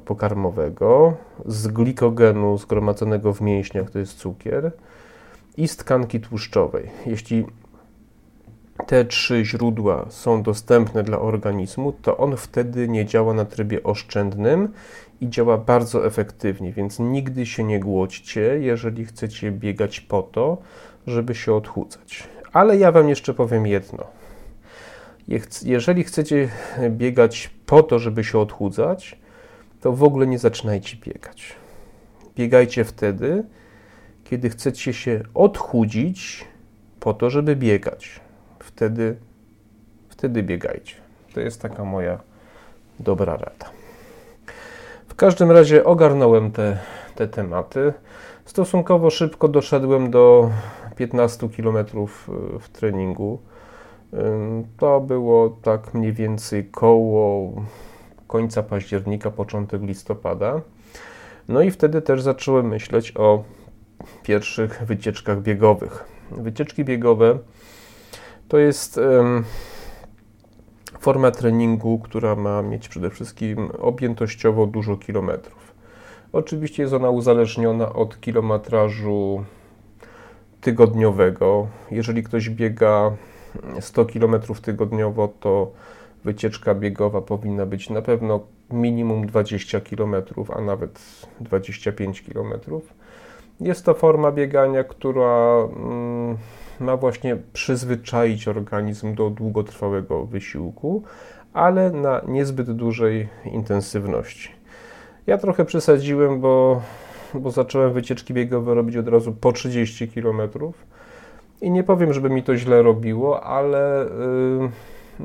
pokarmowego, 0.05 1.14
z 1.47 1.69
glikogenu 1.69 2.59
zgromadzonego 2.59 3.33
w 3.35 3.40
mięśniach, 3.40 3.90
to 3.90 3.99
jest 3.99 4.19
cukier, 4.19 4.73
i 5.57 5.69
z 5.69 5.76
tkanki 5.76 6.21
tłuszczowej. 6.21 6.90
Jeśli 7.07 7.47
te 8.90 9.04
trzy 9.04 9.44
źródła 9.44 10.06
są 10.09 10.42
dostępne 10.42 11.02
dla 11.02 11.18
organizmu, 11.18 11.92
to 11.92 12.16
on 12.16 12.37
wtedy 12.37 12.88
nie 12.88 13.06
działa 13.06 13.35
na 13.35 13.44
trybie 13.44 13.82
oszczędnym 13.82 14.73
i 15.20 15.28
działa 15.28 15.59
bardzo 15.59 16.06
efektywnie, 16.06 16.73
więc 16.73 16.99
nigdy 16.99 17.47
się 17.47 17.64
nie 17.64 17.80
głodźcie, 17.80 18.59
jeżeli 18.61 19.04
chcecie 19.04 19.52
biegać 19.52 20.00
po 20.00 20.23
to, 20.23 20.59
żeby 21.06 21.35
się 21.35 21.54
odchudzać. 21.54 22.28
Ale 22.52 22.76
ja 22.76 22.92
Wam 22.92 23.09
jeszcze 23.09 23.35
powiem 23.35 23.66
jedno. 23.66 24.04
Jeżeli 25.64 26.04
chcecie 26.04 26.49
biegać 26.90 27.50
po 27.66 27.82
to, 27.82 27.99
żeby 27.99 28.25
się 28.25 28.38
odchudzać, 28.38 29.18
to 29.80 29.92
w 29.92 30.02
ogóle 30.02 30.26
nie 30.26 30.38
zaczynajcie 30.38 30.97
biegać. 30.97 31.56
Biegajcie 32.37 32.85
wtedy, 32.85 33.44
kiedy 34.25 34.50
chcecie 34.50 34.92
się 34.92 35.23
odchudzić 35.35 36.44
po 37.00 37.14
to, 37.14 37.30
żeby 37.30 37.56
biegać. 37.56 38.20
Wtedy, 38.75 39.17
wtedy 40.09 40.43
biegajcie. 40.43 40.95
To 41.35 41.41
jest 41.41 41.62
taka 41.62 41.85
moja 41.85 42.21
dobra 43.00 43.33
rada. 43.37 43.71
W 45.09 45.15
każdym 45.15 45.50
razie 45.50 45.85
ogarnąłem 45.85 46.53
te, 46.53 46.79
te 47.15 47.29
tematy. 47.29 47.93
Stosunkowo 48.45 49.11
szybko 49.11 49.49
doszedłem 49.49 50.11
do 50.11 50.50
15 50.97 51.49
km 51.49 51.87
w 52.61 52.69
treningu. 52.69 53.39
To 54.77 55.00
było 55.00 55.57
tak 55.62 55.95
mniej 55.95 56.12
więcej 56.12 56.65
koło 56.65 57.53
końca 58.27 58.62
października, 58.62 59.31
początek 59.31 59.83
listopada. 59.83 60.61
No 61.49 61.62
i 61.62 61.71
wtedy 61.71 62.03
też 62.03 62.23
zacząłem 62.23 62.69
myśleć 62.69 63.17
o 63.17 63.45
pierwszych 64.23 64.83
wycieczkach 64.87 65.43
biegowych. 65.43 66.05
Wycieczki 66.31 66.85
biegowe 66.85 67.39
to 68.50 68.59
jest 68.59 69.00
forma 71.00 71.30
treningu, 71.30 71.99
która 71.99 72.37
ma 72.37 72.62
mieć 72.62 72.88
przede 72.88 73.11
wszystkim 73.11 73.71
objętościowo 73.78 74.66
dużo 74.66 74.97
kilometrów. 74.97 75.75
Oczywiście 76.33 76.83
jest 76.83 76.95
ona 76.95 77.11
uzależniona 77.11 77.92
od 77.92 78.21
kilometrażu 78.21 79.45
tygodniowego. 80.61 81.66
Jeżeli 81.90 82.23
ktoś 82.23 82.50
biega 82.50 83.12
100 83.80 84.04
km 84.04 84.40
tygodniowo, 84.62 85.28
to 85.40 85.73
wycieczka 86.25 86.75
biegowa 86.75 87.21
powinna 87.21 87.66
być 87.66 87.90
na 87.90 88.02
pewno 88.02 88.40
minimum 88.71 89.26
20 89.26 89.80
km, 89.80 90.14
a 90.57 90.61
nawet 90.61 91.00
25 91.40 92.23
km. 92.23 92.52
Jest 93.61 93.85
to 93.85 93.95
forma 93.95 94.33
biegania, 94.33 94.85
która 94.85 95.57
mm, 95.76 96.37
ma 96.81 96.97
właśnie 96.97 97.37
przyzwyczaić 97.52 98.49
organizm 98.49 99.14
do 99.14 99.31
długotrwałego 99.31 100.26
wysiłku, 100.26 101.02
ale 101.52 101.90
na 101.90 102.21
niezbyt 102.29 102.71
dużej 102.71 103.29
intensywności. 103.45 104.50
Ja 105.26 105.38
trochę 105.38 105.64
przesadziłem, 105.64 106.40
bo, 106.40 106.83
bo 107.35 107.50
zacząłem 107.50 107.93
wycieczki 107.93 108.35
biegowe 108.35 108.75
robić 108.75 108.97
od 108.97 109.09
razu 109.09 109.33
po 109.33 109.52
30 109.52 110.09
km 110.09 110.40
i 111.61 111.71
nie 111.71 111.85
powiem, 111.85 112.12
żeby 112.12 112.31
mi 112.31 112.43
to 112.43 112.57
źle 112.57 112.83
robiło, 112.83 113.45
ale 113.45 114.07
yy, 114.61 114.71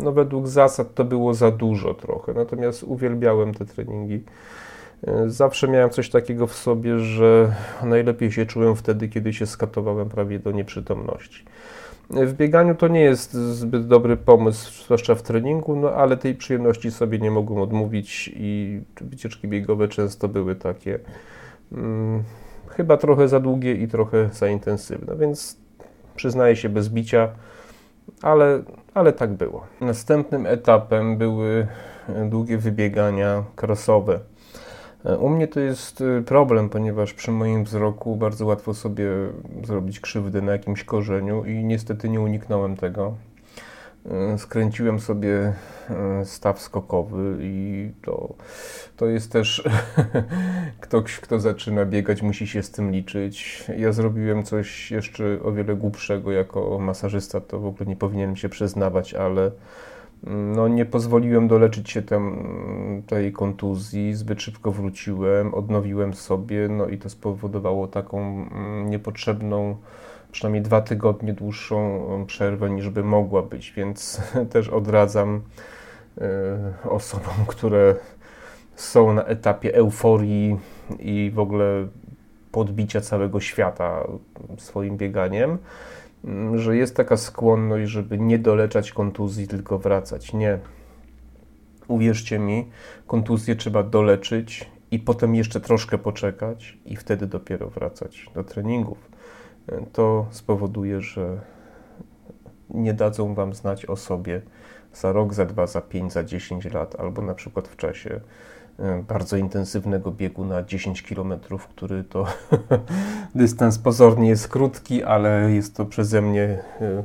no 0.04 0.12
według 0.12 0.48
zasad 0.48 0.94
to 0.94 1.04
było 1.04 1.34
za 1.34 1.52
dużo 1.52 1.94
trochę. 1.94 2.34
Natomiast 2.34 2.84
uwielbiałem 2.84 3.54
te 3.54 3.66
treningi. 3.66 4.24
Yy, 5.08 5.30
zawsze 5.30 5.68
miałem 5.68 5.90
coś 5.90 6.10
takiego 6.10 6.48
w 6.48 6.54
sobie, 6.56 7.00
że 7.00 7.56
najlepiej 7.84 8.32
się 8.32 8.46
czułem 8.46 8.76
wtedy, 8.76 9.10
kiedy 9.10 9.34
się 9.34 9.46
skatowałem 9.46 10.10
prawie 10.10 10.40
do 10.40 10.52
nieprzytomności. 10.52 11.46
W 12.10 12.34
bieganiu 12.34 12.76
to 12.76 12.88
nie 12.88 13.02
jest 13.02 13.34
zbyt 13.34 13.88
dobry 13.88 14.18
pomysł, 14.18 14.84
zwłaszcza 14.84 15.16
w 15.16 15.22
treningu, 15.22 15.76
no 15.76 15.90
ale 15.90 16.18
tej 16.18 16.36
przyjemności 16.36 16.92
sobie 16.92 17.20
nie 17.20 17.32
mogłem 17.32 17.60
odmówić 17.60 18.32
i 18.36 18.82
wycieczki 19.02 19.48
biegowe 19.48 19.88
często 19.88 20.28
były 20.28 20.56
takie 20.56 21.00
hmm, 21.70 22.24
chyba 22.70 22.98
trochę 22.98 23.28
za 23.28 23.40
długie 23.40 23.74
i 23.74 23.88
trochę 23.88 24.30
za 24.34 24.48
intensywne, 24.48 25.16
więc 25.16 25.58
przyznaję 26.16 26.56
się 26.56 26.70
bez 26.70 26.90
bicia, 26.90 27.30
ale, 28.22 28.64
ale 28.94 29.14
tak 29.14 29.34
było. 29.34 29.66
Następnym 29.82 30.46
etapem 30.46 31.18
były 31.18 31.68
długie 32.30 32.58
wybiegania 32.58 33.44
krosowe. 33.56 34.20
U 35.20 35.30
mnie 35.30 35.48
to 35.48 35.60
jest 35.60 36.04
problem, 36.26 36.70
ponieważ 36.70 37.14
przy 37.14 37.32
moim 37.32 37.64
wzroku 37.64 38.16
bardzo 38.16 38.46
łatwo 38.46 38.74
sobie 38.74 39.10
zrobić 39.64 40.00
krzywdę 40.00 40.42
na 40.42 40.52
jakimś 40.52 40.84
korzeniu 40.84 41.46
i 41.46 41.64
niestety 41.64 42.10
nie 42.10 42.22
uniknąłem 42.22 42.76
tego. 42.78 43.16
E, 44.12 44.38
skręciłem 44.38 45.00
sobie 45.00 45.54
e, 45.90 46.26
staw 46.26 46.62
skokowy 46.62 47.38
i 47.42 47.90
to, 48.02 48.34
to 48.98 49.06
jest 49.06 49.32
też 49.32 49.64
ktoś, 50.82 51.20
kto 51.20 51.40
zaczyna 51.40 51.86
biegać, 51.86 52.22
musi 52.22 52.48
się 52.48 52.64
z 52.64 52.72
tym 52.72 52.92
liczyć. 52.92 53.64
Ja 53.78 53.92
zrobiłem 53.92 54.44
coś 54.44 54.92
jeszcze 54.92 55.40
o 55.44 55.52
wiele 55.52 55.76
głupszego 55.76 56.32
jako 56.32 56.80
masażysta, 56.80 57.42
to 57.42 57.60
w 57.60 57.66
ogóle 57.66 57.86
nie 57.90 57.96
powinienem 57.96 58.36
się 58.36 58.50
przyznawać, 58.50 59.14
ale 59.14 59.52
no, 60.26 60.68
nie 60.68 60.86
pozwoliłem 60.86 61.48
doleczyć 61.48 61.90
się 61.90 62.02
tej 63.08 63.34
kontuzji, 63.34 64.14
zbyt 64.14 64.42
szybko 64.42 64.72
wróciłem, 64.72 65.54
odnowiłem 65.54 66.14
sobie, 66.14 66.70
no 66.70 66.88
i 66.88 66.98
to 66.98 67.10
spowodowało 67.10 67.88
taką 67.88 68.20
mm, 68.22 68.90
niepotrzebną 68.90 69.78
przynajmniej 70.32 70.64
dwa 70.64 70.82
tygodnie 70.82 71.34
dłuższą 71.34 71.98
um, 71.98 72.26
przerwę 72.26 72.70
niż 72.70 72.90
by 72.90 73.04
mogła 73.04 73.42
być, 73.42 73.72
więc 73.72 74.22
też 74.54 74.70
odradzam 74.70 75.42
e, 76.18 76.90
osobom, 76.90 77.34
które 77.48 77.96
są 78.76 79.14
na 79.14 79.24
etapie 79.24 79.76
euforii 79.76 80.60
i 81.00 81.32
w 81.36 81.40
ogóle 81.40 81.88
podbicia 82.52 83.02
całego 83.02 83.40
świata 83.40 84.08
swoim 84.58 84.98
bieganiem, 84.98 85.50
mm, 85.50 85.58
że 86.56 86.78
jest 86.78 86.96
taka 86.96 87.18
skłonność, 87.18 87.92
żeby 87.92 88.20
nie 88.20 88.40
doleczać 88.40 88.92
kontuzji, 88.92 89.48
tylko 89.48 89.80
wracać. 89.80 90.34
Nie. 90.34 90.60
Uwierzcie 91.88 92.40
mi, 92.40 92.70
kontuzję 93.08 93.56
trzeba 93.56 93.84
doleczyć 93.84 94.72
i 94.92 95.00
potem 95.00 95.36
jeszcze 95.36 95.62
troszkę 95.62 95.98
poczekać 95.98 96.78
i 96.86 96.96
wtedy 96.96 97.28
dopiero 97.28 97.70
wracać 97.70 98.30
do 98.36 98.44
treningów 98.44 99.16
to 99.94 100.26
spowoduje, 100.32 101.02
że 101.02 101.42
nie 102.70 102.94
dadzą 102.94 103.34
Wam 103.34 103.54
znać 103.54 103.86
o 103.86 103.96
sobie 103.96 104.42
za 104.94 105.12
rok, 105.12 105.34
za 105.34 105.46
dwa, 105.46 105.68
za 105.68 105.82
pięć, 105.82 106.14
za 106.14 106.24
dziesięć 106.24 106.66
lat, 106.66 107.00
albo 107.00 107.22
na 107.22 107.34
przykład 107.34 107.68
w 107.68 107.76
czasie 107.76 108.10
e, 108.10 108.22
bardzo 109.08 109.38
intensywnego 109.38 110.12
biegu 110.12 110.46
na 110.46 110.64
10 110.64 111.02
km, 111.02 111.34
który 111.70 112.04
to 112.04 112.26
dystans 113.36 113.80
pozornie 113.80 114.30
jest 114.30 114.48
krótki, 114.48 115.04
ale 115.04 115.52
jest 115.52 115.76
to 115.76 115.86
przeze 115.86 116.22
mnie 116.22 116.44
e, 116.82 117.04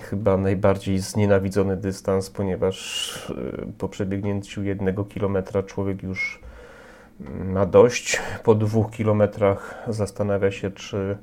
chyba 0.00 0.36
najbardziej 0.36 0.98
znienawidzony 0.98 1.76
dystans, 1.76 2.30
ponieważ 2.30 3.16
e, 3.30 3.66
po 3.78 3.88
przebiegnięciu 3.88 4.62
jednego 4.62 5.04
kilometra 5.04 5.62
człowiek 5.62 6.02
już 6.02 6.40
ma 7.44 7.66
dość. 7.66 8.20
Po 8.42 8.54
dwóch 8.54 8.90
kilometrach 8.90 9.84
zastanawia 9.88 10.50
się, 10.50 10.70
czy 10.70 11.18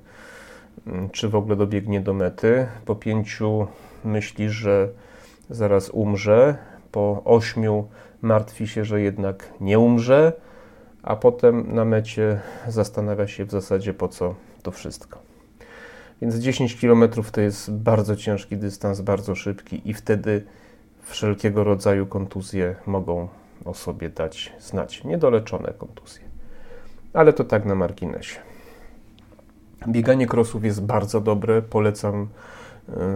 Mm, 0.87 1.09
czy 1.09 1.29
w 1.29 1.35
ogóle 1.35 1.55
dobiegnie 1.55 2.01
do 2.01 2.13
mety. 2.13 2.67
Po 2.85 2.95
pięciu 2.95 3.67
myśli, 4.03 4.49
że 4.49 4.89
zaraz 5.49 5.89
umrze. 5.89 6.57
Po 6.91 7.21
ośmiu 7.25 7.87
martwi 8.21 8.67
się, 8.67 8.85
że 8.85 9.01
jednak 9.01 9.53
nie 9.61 9.79
umrze, 9.79 10.33
a 11.03 11.15
potem 11.15 11.75
na 11.75 11.85
mecie 11.85 12.39
zastanawia 12.67 13.27
się 13.27 13.45
w 13.45 13.51
zasadzie 13.51 13.93
po 13.93 14.07
co 14.07 14.35
to 14.63 14.71
wszystko. 14.71 15.19
Więc 16.21 16.35
10 16.35 16.81
km 16.81 17.09
to 17.31 17.41
jest 17.41 17.71
bardzo 17.71 18.15
ciężki 18.15 18.57
dystans, 18.57 19.01
bardzo 19.01 19.35
szybki 19.35 19.89
i 19.89 19.93
wtedy 19.93 20.45
wszelkiego 21.01 21.63
rodzaju 21.63 22.05
kontuzje 22.05 22.75
mogą 22.85 23.27
o 23.65 23.73
sobie 23.73 24.09
dać 24.09 24.53
znać. 24.59 25.03
Niedoleczone 25.03 25.73
kontuzje. 25.77 26.23
Ale 27.13 27.33
to 27.33 27.43
tak 27.43 27.65
na 27.65 27.75
marginesie. 27.75 28.39
Bieganie 29.87 30.27
krosów 30.27 30.63
jest 30.63 30.83
bardzo 30.85 31.21
dobre, 31.21 31.61
polecam 31.61 32.27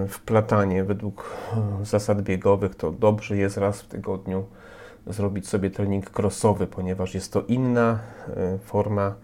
wplatanie 0.09 0.83
według 0.83 1.35
zasad 1.83 2.21
biegowych, 2.21 2.75
to 2.75 2.91
dobrze 2.91 3.37
jest 3.37 3.57
raz 3.57 3.81
w 3.81 3.87
tygodniu 3.87 4.45
zrobić 5.07 5.47
sobie 5.47 5.69
trening 5.69 6.19
crossowy, 6.19 6.67
ponieważ 6.67 7.13
jest 7.13 7.33
to 7.33 7.41
inna 7.41 7.99
forma 8.63 9.15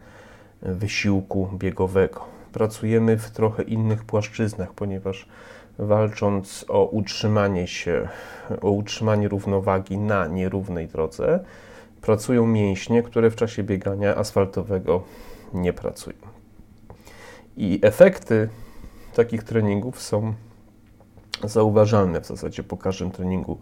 wysiłku 0.61 1.49
biegowego. 1.53 2.21
Pracujemy 2.53 3.17
w 3.17 3.31
trochę 3.31 3.63
innych 3.63 4.03
płaszczyznach, 4.03 4.73
ponieważ 4.73 5.27
walcząc 5.79 6.65
o 6.67 6.85
utrzymanie 6.85 7.67
się, 7.67 8.07
o 8.61 8.71
utrzymanie 8.71 9.27
równowagi 9.27 9.97
na 9.97 10.27
nierównej 10.27 10.87
drodze, 10.87 11.39
pracują 12.01 12.47
mięśnie, 12.47 13.03
które 13.03 13.31
w 13.31 13.35
czasie 13.35 13.63
biegania 13.63 14.15
asfaltowego 14.15 15.03
nie 15.53 15.73
pracują. 15.73 16.17
I 17.57 17.79
efekty 17.81 18.49
takich 19.13 19.43
treningów 19.43 20.01
są 20.01 20.33
zauważalne 21.43 22.21
w 22.21 22.25
zasadzie 22.25 22.63
po 22.63 22.77
każdym 22.77 23.11
treningu 23.11 23.59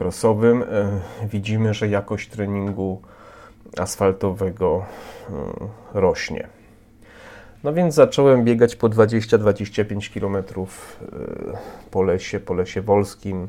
crossowym. 0.00 0.62
E, 0.62 1.00
widzimy, 1.32 1.74
że 1.74 1.88
jakość 1.88 2.28
treningu 2.28 3.02
asfaltowego 3.78 4.84
e, 5.94 6.00
rośnie. 6.00 6.48
No 7.64 7.72
więc 7.72 7.94
zacząłem 7.94 8.44
biegać 8.44 8.76
po 8.76 8.88
20-25 8.88 10.20
km 10.20 10.36
e, 10.36 10.44
po 11.90 12.02
lesie, 12.02 12.40
po 12.40 12.54
lesie 12.54 12.82
wolskim, 12.82 13.48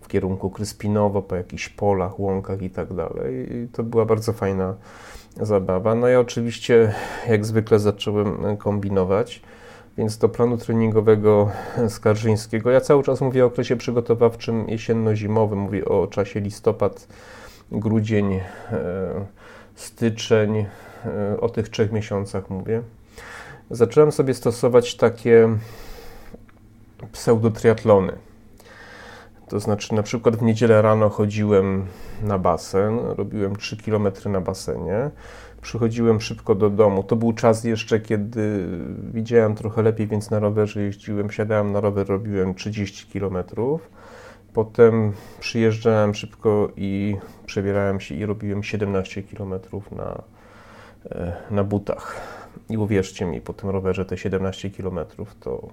w 0.00 0.08
kierunku 0.08 0.50
Kryspinowo, 0.50 1.22
po 1.22 1.36
jakichś 1.36 1.68
polach, 1.68 2.20
łąkach 2.20 2.62
i 2.62 2.70
tak 2.70 2.94
dalej. 2.94 3.52
I 3.52 3.68
to 3.68 3.82
była 3.82 4.04
bardzo 4.04 4.32
fajna 4.32 4.74
zabawa. 5.40 5.94
No 5.94 6.08
i 6.08 6.14
oczywiście, 6.14 6.94
jak 7.28 7.44
zwykle, 7.44 7.78
zacząłem 7.78 8.56
kombinować. 8.56 9.42
Więc 9.98 10.18
do 10.18 10.28
planu 10.28 10.56
treningowego 10.56 11.50
Skarżyńskiego, 11.88 12.70
ja 12.70 12.80
cały 12.80 13.02
czas 13.02 13.20
mówię 13.20 13.44
o 13.44 13.46
okresie 13.46 13.76
przygotowawczym 13.76 14.66
jesienno-zimowym, 14.66 15.58
mówię 15.58 15.84
o 15.84 16.06
czasie 16.06 16.40
listopad, 16.40 17.08
grudzień, 17.72 18.32
e, 18.32 18.40
styczeń, 19.74 20.56
e, 20.56 21.40
o 21.40 21.48
tych 21.48 21.68
trzech 21.68 21.92
miesiącach 21.92 22.50
mówię. 22.50 22.82
Zacząłem 23.70 24.12
sobie 24.12 24.34
stosować 24.34 24.96
takie 24.96 25.48
pseudotriatlony. 27.12 28.12
To 29.48 29.60
znaczy, 29.60 29.94
na 29.94 30.02
przykład 30.02 30.36
w 30.36 30.42
niedzielę 30.42 30.82
rano 30.82 31.08
chodziłem 31.08 31.86
na 32.22 32.38
basen, 32.38 32.98
robiłem 32.98 33.56
3 33.56 33.76
km 33.76 34.08
na 34.26 34.40
basenie, 34.40 35.10
przychodziłem 35.64 36.20
szybko 36.20 36.54
do 36.54 36.70
domu. 36.70 37.02
To 37.02 37.16
był 37.16 37.32
czas 37.32 37.64
jeszcze, 37.64 38.00
kiedy 38.00 38.66
widziałem 39.12 39.54
trochę 39.54 39.82
lepiej, 39.82 40.06
więc 40.06 40.30
na 40.30 40.38
rowerze 40.38 40.82
jeździłem, 40.82 41.30
siadałem 41.30 41.72
na 41.72 41.80
rower, 41.80 42.06
robiłem 42.06 42.54
30 42.54 43.06
km. 43.12 43.44
Potem 44.52 45.12
przyjeżdżałem 45.40 46.14
szybko 46.14 46.68
i 46.76 47.16
przebierałem 47.46 48.00
się 48.00 48.14
i 48.14 48.26
robiłem 48.26 48.62
17 48.62 49.22
km 49.22 49.54
na, 49.92 50.22
e, 51.10 51.36
na 51.50 51.64
butach. 51.64 52.20
I 52.68 52.78
uwierzcie 52.78 53.26
mi, 53.26 53.40
po 53.40 53.52
tym 53.52 53.70
rowerze 53.70 54.04
te 54.04 54.18
17 54.18 54.70
km 54.70 54.98
to 55.40 55.68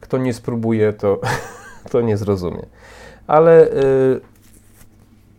kto 0.00 0.18
nie 0.18 0.34
spróbuje, 0.34 0.92
to, 0.92 1.20
to 1.90 2.00
nie 2.00 2.16
zrozumie. 2.16 2.66
Ale 3.26 3.66
y, 3.66 4.20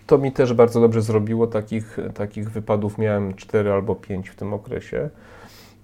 to 0.07 0.17
mi 0.17 0.31
też 0.31 0.53
bardzo 0.53 0.81
dobrze 0.81 1.01
zrobiło. 1.01 1.47
Takich, 1.47 1.97
takich 2.13 2.49
wypadów 2.49 2.97
miałem 2.97 3.33
4 3.33 3.71
albo 3.71 3.95
5 3.95 4.29
w 4.29 4.35
tym 4.35 4.53
okresie. 4.53 5.09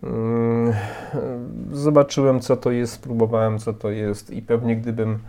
Mm, 0.04 0.74
zobaczyłem, 1.72 2.40
co 2.40 2.58
to 2.58 2.72
jest, 2.72 2.94
spróbowałem, 2.94 3.60
co 3.60 3.74
to 3.74 3.90
jest, 3.90 4.30
i 4.30 4.42
pewnie 4.42 4.76
gdybym, 4.76 5.20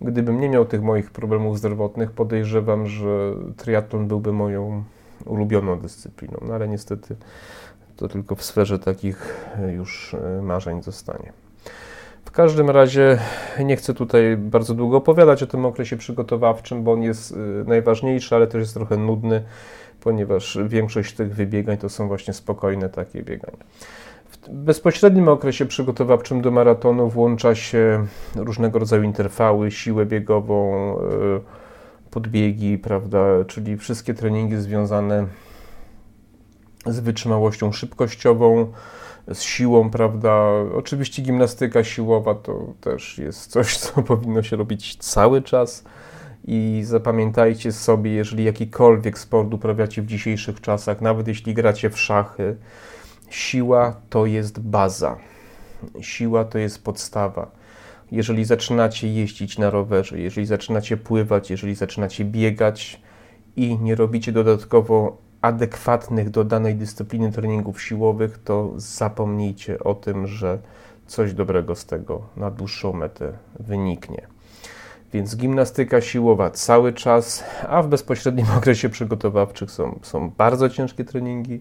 gdybym 0.00 0.40
nie 0.40 0.48
miał 0.48 0.64
tych 0.64 0.82
moich 0.82 1.10
problemów 1.10 1.58
zdrowotnych, 1.58 2.10
podejrzewam, 2.10 2.86
że 2.86 3.34
triatlon 3.56 4.08
byłby 4.08 4.32
moją 4.32 4.84
ulubioną 5.26 5.78
dyscypliną. 5.78 6.38
No 6.48 6.54
ale 6.54 6.68
niestety 6.68 7.16
to 7.96 8.08
tylko 8.08 8.34
w 8.34 8.42
sferze 8.42 8.78
takich 8.78 9.46
już 9.76 10.14
e, 10.14 10.42
marzeń 10.42 10.82
zostanie. 10.82 11.32
W 12.24 12.30
każdym 12.30 12.70
razie 12.70 13.18
nie 13.64 13.76
chcę 13.76 13.94
tutaj 13.94 14.36
bardzo 14.36 14.74
długo 14.74 14.96
opowiadać 14.96 15.42
o 15.42 15.46
tym 15.46 15.64
okresie 15.64 15.96
przygotowawczym, 15.96 16.84
bo 16.84 16.92
on 16.92 17.02
jest 17.02 17.32
e, 17.32 17.36
najważniejszy, 17.68 18.34
ale 18.36 18.46
też 18.46 18.60
jest 18.60 18.74
trochę 18.74 18.96
nudny, 18.96 19.42
ponieważ 20.00 20.58
większość 20.66 21.14
tych 21.14 21.34
wybiegań 21.34 21.78
to 21.78 21.88
są 21.88 22.08
właśnie 22.08 22.34
spokojne 22.34 22.88
takie 22.88 23.22
biegania. 23.22 23.64
W 24.30 24.48
bezpośrednim 24.48 25.28
okresie 25.28 25.66
przygotowawczym 25.66 26.42
do 26.42 26.50
maratonu 26.50 27.08
włącza 27.08 27.54
się 27.54 28.06
różnego 28.36 28.78
rodzaju 28.78 29.02
interwały, 29.02 29.70
siłę 29.70 30.06
biegową, 30.06 30.96
podbiegi, 32.10 32.78
prawda, 32.78 33.20
czyli 33.46 33.76
wszystkie 33.76 34.14
treningi 34.14 34.56
związane 34.56 35.26
z 36.86 37.00
wytrzymałością 37.00 37.72
szybkościową, 37.72 38.72
z 39.32 39.42
siłą, 39.42 39.90
prawda? 39.90 40.50
Oczywiście 40.74 41.22
gimnastyka 41.22 41.84
siłowa 41.84 42.34
to 42.34 42.74
też 42.80 43.18
jest 43.18 43.50
coś, 43.50 43.76
co 43.76 44.02
powinno 44.12 44.42
się 44.42 44.56
robić 44.56 44.96
cały 44.96 45.42
czas. 45.42 45.84
I 46.44 46.82
zapamiętajcie 46.84 47.72
sobie, 47.72 48.10
jeżeli 48.10 48.44
jakikolwiek 48.44 49.18
sport 49.18 49.54
uprawiacie 49.54 50.02
w 50.02 50.06
dzisiejszych 50.06 50.60
czasach, 50.60 51.00
nawet 51.00 51.28
jeśli 51.28 51.54
gracie 51.54 51.90
w 51.90 51.98
szachy, 51.98 52.56
siła 53.30 53.96
to 54.10 54.26
jest 54.26 54.60
baza. 54.60 55.16
Siła 56.00 56.44
to 56.44 56.58
jest 56.58 56.84
podstawa. 56.84 57.50
Jeżeli 58.12 58.44
zaczynacie 58.44 59.08
jeździć 59.08 59.58
na 59.58 59.70
rowerze, 59.70 60.18
jeżeli 60.18 60.46
zaczynacie 60.46 60.96
pływać, 60.96 61.50
jeżeli 61.50 61.74
zaczynacie 61.74 62.24
biegać 62.24 63.00
i 63.56 63.78
nie 63.78 63.94
robicie 63.94 64.32
dodatkowo 64.32 65.29
adekwatnych 65.42 66.30
do 66.30 66.44
danej 66.44 66.74
dyscypliny 66.74 67.32
treningów 67.32 67.82
siłowych, 67.82 68.38
to 68.44 68.72
zapomnijcie 68.76 69.78
o 69.78 69.94
tym, 69.94 70.26
że 70.26 70.58
coś 71.06 71.34
dobrego 71.34 71.76
z 71.76 71.86
tego 71.86 72.22
na 72.36 72.50
dłuższą 72.50 72.92
metę 72.92 73.32
wyniknie. 73.60 74.26
Więc 75.12 75.36
gimnastyka 75.36 76.00
siłowa 76.00 76.50
cały 76.50 76.92
czas, 76.92 77.44
a 77.68 77.82
w 77.82 77.88
bezpośrednim 77.88 78.46
okresie 78.58 78.88
przygotowawczym 78.88 79.68
są, 79.68 79.98
są 80.02 80.30
bardzo 80.30 80.68
ciężkie 80.68 81.04
treningi. 81.04 81.60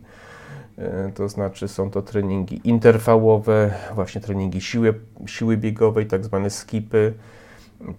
E, 0.78 1.12
to 1.16 1.30
znaczy 1.30 1.68
są 1.68 1.92
to 1.92 2.02
treningi 2.02 2.62
interwałowe, 2.64 3.74
właśnie 3.96 4.22
treningi 4.22 4.62
siły, 4.62 4.94
siły 5.26 5.58
biegowej, 5.58 6.06
tak 6.06 6.26
zwane 6.26 6.50
skipy, 6.50 7.14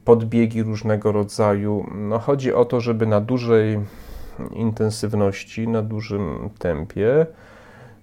podbiegi 0.05 0.63
różnego 0.63 1.13
rodzaju. 1.13 1.87
No, 1.95 2.19
chodzi 2.19 2.53
o 2.53 2.65
to, 2.65 2.81
żeby 2.81 3.07
na 3.07 3.21
dużej 3.21 3.79
intensywności, 4.53 5.69
na 5.69 5.83
dużym 5.83 6.51
tempie, 6.59 7.27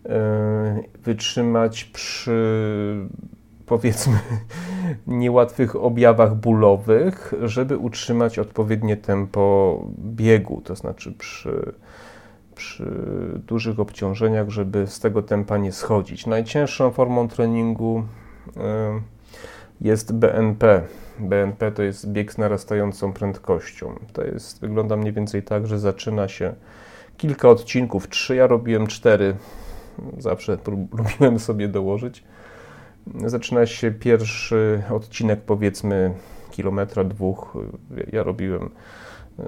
e, 0.06 0.84
wytrzymać 1.04 1.84
przy 1.86 2.38
powiedzmy 3.66 4.20
niełatwych 5.08 5.76
objawach 5.76 6.36
bólowych, 6.36 7.34
żeby 7.42 7.78
utrzymać 7.78 8.40
odpowiednie 8.40 8.98
tempo 8.98 9.84
biegu, 10.00 10.62
to 10.64 10.76
znaczy 10.76 11.14
przy, 11.14 11.74
przy 12.56 12.92
dużych 13.48 13.80
obciążeniach, 13.80 14.50
żeby 14.50 14.88
z 14.88 15.00
tego 15.00 15.24
tempa 15.24 15.58
nie 15.58 15.72
schodzić. 15.72 16.26
Najcięższą 16.26 16.92
formą 16.92 17.28
treningu 17.28 18.04
e, 18.58 19.02
jest 19.82 20.14
BNP, 20.14 20.82
BNP 21.20 21.72
to 21.72 21.84
jest 21.84 22.12
bieg 22.12 22.34
z 22.34 22.38
narastającą 22.38 23.14
prędkością. 23.14 24.00
To 24.14 24.24
jest, 24.24 24.62
wygląda 24.62 24.98
mniej 24.98 25.14
więcej 25.14 25.44
tak, 25.44 25.68
że 25.68 25.80
zaczyna 25.80 26.28
się 26.28 26.54
kilka 27.18 27.50
odcinków, 27.50 28.10
trzy, 28.10 28.36
ja 28.36 28.48
robiłem 28.48 28.88
cztery, 28.88 29.36
zawsze 30.18 30.58
lubiłem 31.00 31.40
sobie 31.40 31.68
dołożyć. 31.68 32.24
Zaczyna 33.26 33.66
się 33.66 33.92
pierwszy 33.92 34.84
odcinek, 34.90 35.42
powiedzmy 35.42 36.14
kilometra, 36.52 37.04
dwóch, 37.04 37.58
ja 38.12 38.24
robiłem 38.24 38.70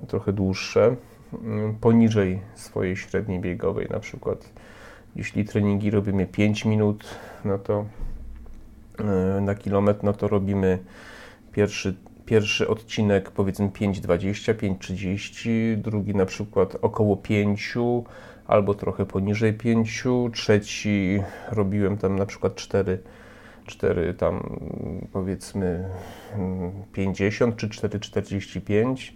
trochę 0.08 0.34
dłuższe, 0.34 0.96
poniżej 1.82 2.42
swojej 2.56 2.98
średniej 2.98 3.40
biegowej, 3.40 3.88
na 3.90 4.00
przykład 4.00 4.50
jeśli 5.16 5.46
treningi 5.46 5.92
robimy 5.92 6.28
5 6.28 6.66
minut, 6.66 7.06
no 7.46 7.58
to 7.58 7.86
e, 9.00 9.42
na 9.42 9.56
kilometr, 9.56 10.04
no 10.04 10.14
to 10.14 10.28
robimy 10.28 10.80
Pierwszy, 11.60 11.96
pierwszy 12.26 12.68
odcinek 12.68 13.32
powiedzmy 13.32 13.68
5,20, 13.68 14.54
5,30, 14.54 15.76
drugi 15.76 16.16
na 16.16 16.26
przykład 16.26 16.76
około 16.82 17.18
5 17.18 17.74
albo 18.48 18.74
trochę 18.74 19.06
poniżej 19.06 19.54
5, 19.54 20.04
trzeci 20.34 21.24
robiłem 21.52 21.98
tam 21.98 22.16
na 22.16 22.26
przykład 22.26 22.56
4, 22.56 23.00
4 23.66 24.14
tam 24.14 24.60
powiedzmy 25.14 25.90
50 26.94 27.56
czy 27.56 27.68
4,45. 27.68 29.12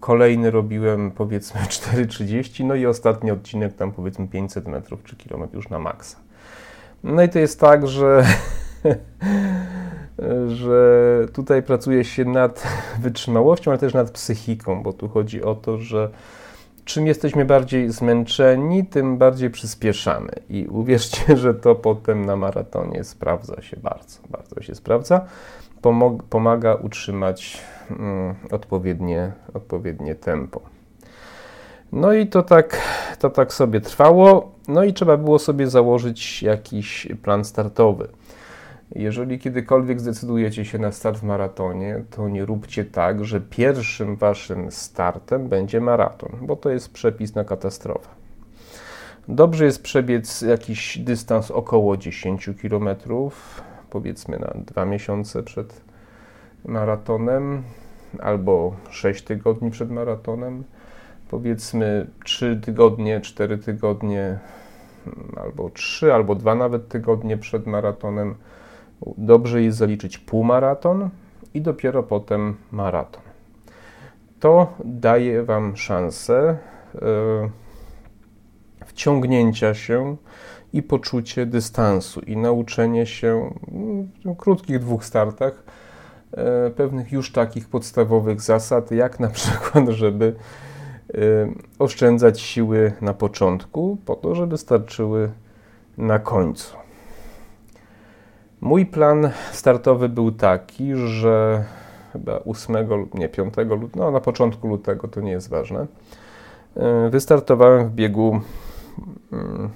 Kolejny 0.00 0.50
robiłem 0.50 1.10
powiedzmy 1.10 1.60
4,30, 1.70 2.64
no 2.64 2.74
i 2.74 2.86
ostatni 2.86 3.30
odcinek 3.30 3.76
tam 3.76 3.92
powiedzmy 3.92 4.28
500 4.28 4.66
metrów 4.66 5.04
czy 5.04 5.16
kilometr 5.16 5.54
już 5.54 5.68
na 5.68 5.78
maksa. 5.78 6.16
No 7.04 7.22
i 7.22 7.28
to 7.28 7.38
jest 7.38 7.60
tak, 7.60 7.86
że, 7.86 8.24
że 10.48 11.18
tutaj 11.32 11.62
pracuje 11.62 12.04
się 12.04 12.24
nad 12.24 12.66
wytrzymałością, 13.02 13.70
ale 13.70 13.78
też 13.78 13.94
nad 13.94 14.10
psychiką, 14.10 14.82
bo 14.82 14.92
tu 14.92 15.08
chodzi 15.08 15.42
o 15.42 15.54
to, 15.54 15.78
że 15.78 16.10
czym 16.84 17.06
jesteśmy 17.06 17.44
bardziej 17.44 17.90
zmęczeni, 17.90 18.86
tym 18.86 19.18
bardziej 19.18 19.50
przyspieszamy. 19.50 20.32
I 20.48 20.66
uwierzcie, 20.66 21.36
że 21.42 21.54
to 21.54 21.74
potem 21.74 22.24
na 22.24 22.36
maratonie 22.36 23.04
sprawdza 23.04 23.62
się 23.62 23.76
bardzo, 23.76 24.18
bardzo 24.30 24.62
się 24.62 24.74
sprawdza. 24.74 25.20
Pomaga 26.30 26.74
utrzymać 26.74 27.58
mm, 27.90 28.34
odpowiednie, 28.50 29.32
odpowiednie 29.54 30.14
tempo. 30.14 30.60
No 31.92 32.12
i 32.12 32.26
to 32.26 32.42
tak, 32.42 32.80
to 33.18 33.30
tak 33.30 33.52
sobie 33.52 33.80
trwało. 33.80 34.52
No 34.68 34.84
i 34.84 34.92
trzeba 34.92 35.16
było 35.16 35.38
sobie 35.38 35.70
założyć 35.70 36.42
jakiś 36.42 37.08
plan 37.22 37.44
startowy. 37.44 38.08
Jeżeli 38.94 39.38
kiedykolwiek 39.38 40.00
zdecydujecie 40.00 40.64
się 40.64 40.78
na 40.78 40.92
start 40.92 41.18
w 41.18 41.22
maratonie, 41.22 42.04
to 42.10 42.28
nie 42.28 42.44
róbcie 42.44 42.84
tak, 42.84 43.24
że 43.24 43.40
pierwszym 43.40 44.16
waszym 44.16 44.70
startem 44.70 45.48
będzie 45.48 45.80
maraton, 45.80 46.30
bo 46.42 46.56
to 46.56 46.70
jest 46.70 46.92
przepis 46.92 47.34
na 47.34 47.44
katastrofę. 47.44 48.08
Dobrze 49.28 49.64
jest 49.64 49.82
przebiec 49.82 50.42
jakiś 50.42 50.98
dystans 50.98 51.50
około 51.50 51.96
10 51.96 52.50
km, 52.62 52.88
powiedzmy 53.90 54.38
na 54.38 54.52
dwa 54.56 54.84
miesiące 54.84 55.42
przed 55.42 55.80
maratonem, 56.64 57.62
albo 58.22 58.76
6 58.90 59.24
tygodni 59.24 59.70
przed 59.70 59.90
maratonem, 59.90 60.64
powiedzmy 61.30 62.06
3 62.24 62.60
tygodnie, 62.64 63.20
4 63.20 63.58
tygodnie, 63.58 64.38
albo 65.36 65.70
3, 65.70 66.14
albo 66.14 66.34
2 66.34 66.54
nawet 66.54 66.88
tygodnie 66.88 67.36
przed 67.36 67.66
maratonem 67.66 68.34
Dobrze 69.18 69.62
jest 69.62 69.78
zaliczyć 69.78 70.18
półmaraton 70.18 71.10
i 71.54 71.60
dopiero 71.60 72.02
potem 72.02 72.56
maraton. 72.72 73.22
To 74.40 74.72
daje 74.84 75.42
Wam 75.42 75.76
szansę 75.76 76.58
e, 76.94 77.50
wciągnięcia 78.86 79.74
się 79.74 80.16
i 80.72 80.82
poczucie 80.82 81.46
dystansu 81.46 82.20
i 82.20 82.36
nauczenie 82.36 83.06
się 83.06 83.54
w 84.24 84.36
krótkich 84.36 84.78
dwóch 84.78 85.04
startach 85.04 85.64
e, 86.32 86.70
pewnych 86.70 87.12
już 87.12 87.32
takich 87.32 87.68
podstawowych 87.68 88.40
zasad, 88.40 88.90
jak 88.90 89.20
na 89.20 89.28
przykład, 89.38 89.88
żeby 89.88 90.34
e, 91.14 91.18
oszczędzać 91.78 92.40
siły 92.40 92.92
na 93.00 93.14
początku, 93.14 93.98
po 94.06 94.16
to, 94.16 94.34
żeby 94.34 94.58
starczyły 94.58 95.30
na 95.98 96.18
końcu. 96.18 96.83
Mój 98.64 98.86
plan 98.86 99.30
startowy 99.52 100.08
był 100.08 100.32
taki, 100.32 100.94
że 100.94 101.64
chyba 102.12 102.40
8, 102.44 102.76
nie 103.14 103.28
5 103.28 103.46
lutego, 103.46 103.78
no 103.94 104.10
na 104.10 104.20
początku 104.20 104.68
lutego, 104.68 105.08
to 105.08 105.20
nie 105.20 105.30
jest 105.30 105.48
ważne, 105.48 105.86
e, 106.76 107.10
wystartowałem 107.10 107.88
w 107.88 107.90
biegu 107.90 108.40
mm, 109.32 109.70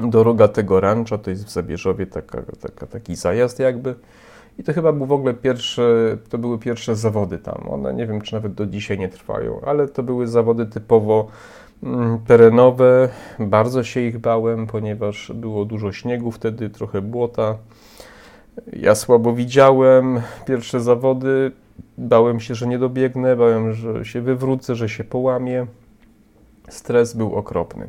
do 0.00 0.24
Rogatego 0.24 0.80
Rancha, 0.80 1.18
to 1.18 1.30
jest 1.30 1.44
w 1.44 1.50
Zabierzowie 1.50 2.06
taka, 2.06 2.42
taka, 2.60 2.86
taki 2.86 3.16
zajazd 3.16 3.58
jakby. 3.58 3.94
I 4.58 4.62
to 4.64 4.72
chyba 4.72 4.92
był 4.92 5.06
w 5.06 5.12
ogóle 5.12 5.34
pierwsze, 5.34 6.16
to 6.28 6.38
były 6.38 6.58
pierwsze 6.58 6.96
zawody 6.96 7.38
tam. 7.38 7.68
One 7.70 7.94
nie 7.94 8.06
wiem, 8.06 8.20
czy 8.20 8.34
nawet 8.34 8.54
do 8.54 8.66
dzisiaj 8.66 8.98
nie 8.98 9.08
trwają, 9.08 9.60
ale 9.66 9.88
to 9.88 10.02
były 10.02 10.26
zawody 10.26 10.66
typowo 10.66 11.26
mm, 11.82 12.18
terenowe. 12.26 13.08
Bardzo 13.38 13.84
się 13.84 14.00
ich 14.00 14.18
bałem, 14.18 14.66
ponieważ 14.66 15.32
było 15.34 15.64
dużo 15.64 15.92
śniegu 15.92 16.30
wtedy, 16.30 16.70
trochę 16.70 17.02
błota. 17.02 17.58
Ja 18.72 18.94
słabo 18.94 19.34
widziałem 19.34 20.20
pierwsze 20.46 20.80
zawody, 20.80 21.52
bałem 21.98 22.40
się, 22.40 22.54
że 22.54 22.66
nie 22.66 22.78
dobiegnę, 22.78 23.36
bałem, 23.36 23.72
że 23.72 24.04
się 24.04 24.20
wywrócę, 24.20 24.74
że 24.74 24.88
się 24.88 25.04
połamię. 25.04 25.66
Stres 26.68 27.14
był 27.14 27.34
okropny. 27.34 27.88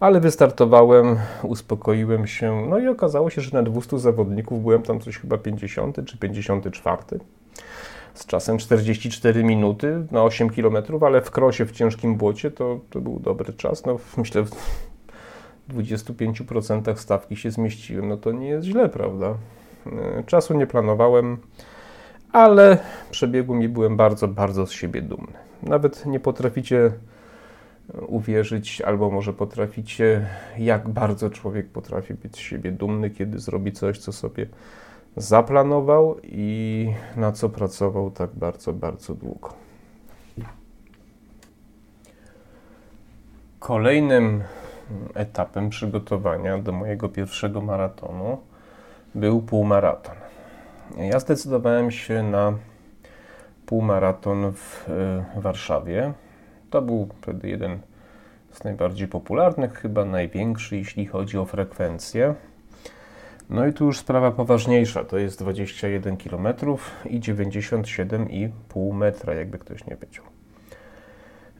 Ale 0.00 0.20
wystartowałem, 0.20 1.16
uspokoiłem 1.42 2.26
się, 2.26 2.66
no 2.68 2.78
i 2.78 2.88
okazało 2.88 3.30
się, 3.30 3.40
że 3.40 3.50
na 3.52 3.62
200 3.62 3.98
zawodników 3.98 4.62
byłem 4.62 4.82
tam 4.82 5.00
coś 5.00 5.18
chyba 5.18 5.38
50 5.38 6.04
czy 6.04 6.18
54. 6.18 7.02
Z 8.14 8.26
czasem 8.26 8.58
44 8.58 9.44
minuty 9.44 10.06
na 10.10 10.22
8 10.22 10.50
km, 10.50 10.76
ale 11.00 11.22
w 11.22 11.30
krosie 11.30 11.66
w 11.66 11.72
ciężkim 11.72 12.16
błocie 12.16 12.50
to, 12.50 12.80
to 12.90 13.00
był 13.00 13.18
dobry 13.18 13.52
czas. 13.52 13.86
No, 13.86 13.98
myślę, 14.16 14.42
w 14.42 15.74
25% 15.74 16.96
stawki 16.96 17.36
się 17.36 17.50
zmieściłem. 17.50 18.08
No 18.08 18.16
to 18.16 18.32
nie 18.32 18.48
jest 18.48 18.66
źle, 18.66 18.88
prawda? 18.88 19.34
E, 19.86 20.24
czasu 20.24 20.54
nie 20.54 20.66
planowałem, 20.66 21.38
ale 22.32 22.78
przebiegłem 23.10 23.62
i 23.62 23.68
byłem 23.68 23.96
bardzo, 23.96 24.28
bardzo 24.28 24.66
z 24.66 24.72
siebie 24.72 25.02
dumny. 25.02 25.32
Nawet 25.62 26.06
nie 26.06 26.20
potraficie 26.20 26.92
uwierzyć, 28.06 28.80
albo 28.80 29.10
może 29.10 29.32
potraficie, 29.32 30.26
jak 30.58 30.88
bardzo 30.88 31.30
człowiek 31.30 31.68
potrafi 31.68 32.14
być 32.14 32.36
z 32.36 32.38
siebie 32.38 32.72
dumny, 32.72 33.10
kiedy 33.10 33.38
zrobi 33.38 33.72
coś, 33.72 33.98
co 33.98 34.12
sobie 34.12 34.46
zaplanował 35.16 36.16
i 36.22 36.92
na 37.16 37.32
co 37.32 37.48
pracował 37.48 38.10
tak 38.10 38.30
bardzo, 38.34 38.72
bardzo 38.72 39.14
długo. 39.14 39.52
Kolejnym 43.58 44.42
etapem 45.14 45.70
przygotowania 45.70 46.58
do 46.58 46.72
mojego 46.72 47.08
pierwszego 47.08 47.60
maratonu 47.60 48.38
był 49.14 49.42
półmaraton. 49.42 50.14
Ja 50.96 51.20
zdecydowałem 51.20 51.90
się 51.90 52.22
na 52.22 52.52
półmaraton 53.66 54.52
w 54.52 54.88
y, 55.36 55.40
Warszawie. 55.40 56.12
To 56.70 56.82
był 56.82 57.08
wtedy 57.22 57.48
jeden 57.48 57.78
z 58.52 58.64
najbardziej 58.64 59.08
popularnych, 59.08 59.72
chyba 59.72 60.04
największy, 60.04 60.76
jeśli 60.76 61.06
chodzi 61.06 61.38
o 61.38 61.44
frekwencję. 61.44 62.34
No 63.50 63.66
i 63.66 63.72
tu 63.72 63.84
już 63.84 63.98
sprawa 63.98 64.30
poważniejsza, 64.30 65.04
to 65.04 65.18
jest 65.18 65.38
21 65.38 66.16
km 66.16 66.48
i 67.04 67.20
97,5 67.20 68.94
metra, 68.94 69.34
jakby 69.34 69.58
ktoś 69.58 69.86
nie 69.86 69.96
wiedział. 69.96 70.24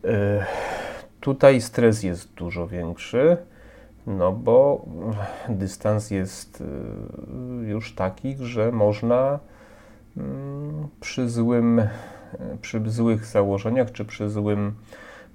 Yy, 0.04 0.10
tutaj 1.20 1.60
stres 1.60 2.02
jest 2.02 2.34
dużo 2.34 2.66
większy. 2.66 3.36
No 4.06 4.32
bo 4.32 4.86
dystans 5.48 6.10
jest 6.10 6.60
y, 6.60 6.64
już 7.66 7.94
taki, 7.94 8.36
że 8.40 8.72
można 8.72 9.38
mm, 10.16 10.88
przy 11.00 11.28
złym, 11.28 11.82
przy 12.60 12.90
złych 12.90 13.26
założeniach 13.26 13.92
czy 13.92 14.04
przy 14.04 14.30
złym 14.30 14.74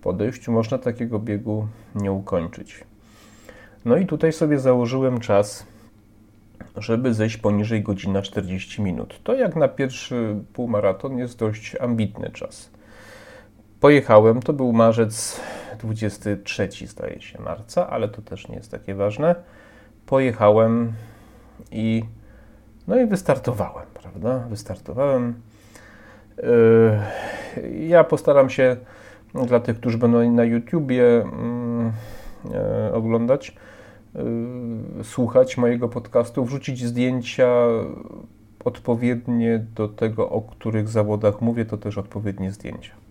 podejściu 0.02 0.52
można 0.52 0.78
takiego 0.78 1.20
biegu 1.20 1.68
nie 1.96 2.12
ukończyć. 2.12 2.84
No 3.86 3.98
i 3.98 4.06
tutaj 4.06 4.34
sobie 4.34 4.60
założyłem 4.60 5.20
czas, 5.20 5.66
żeby 6.78 7.14
zejść 7.14 7.38
poniżej 7.38 7.84
godzina 7.84 8.22
40 8.22 8.82
minut. 8.82 9.20
To 9.24 9.34
jak 9.34 9.56
na 9.56 9.68
pierwszy 9.68 10.36
półmaraton 10.54 11.18
jest 11.18 11.40
dość 11.40 11.76
ambitny 11.76 12.30
czas. 12.30 12.70
Pojechałem, 13.80 14.42
to 14.42 14.54
był 14.54 14.74
marzec 14.74 15.42
23 15.78 16.70
zdaje 16.88 17.22
się 17.22 17.42
marca, 17.42 17.90
ale 17.90 18.10
to 18.10 18.22
też 18.22 18.48
nie 18.48 18.56
jest 18.56 18.72
takie 18.72 18.96
ważne. 18.96 19.36
Pojechałem 20.06 20.94
i 21.72 22.04
no 22.88 23.02
i 23.02 23.06
wystartowałem, 23.06 23.86
prawda? 23.94 24.40
Wystartowałem. 24.50 25.34
Yy, 26.38 27.88
ja 27.88 28.04
postaram 28.04 28.50
się 28.50 28.78
dla 29.48 29.60
tych, 29.60 29.78
którzy 29.80 29.98
będą 29.98 30.32
na 30.32 30.44
YouTubie 30.44 31.04
yy, 31.04 32.94
oglądać, 32.94 33.56
yy, 34.16 35.04
słuchać 35.04 35.58
mojego 35.58 35.90
podcastu, 35.90 36.46
wrzucić 36.46 36.86
zdjęcia 36.86 37.50
odpowiednie 38.66 39.66
do 39.76 39.88
tego, 39.88 40.30
o 40.30 40.42
których 40.42 40.90
zawodach 40.90 41.42
mówię, 41.42 41.66
to 41.66 41.78
też 41.78 41.98
odpowiednie 41.98 42.52
zdjęcia. 42.52 43.05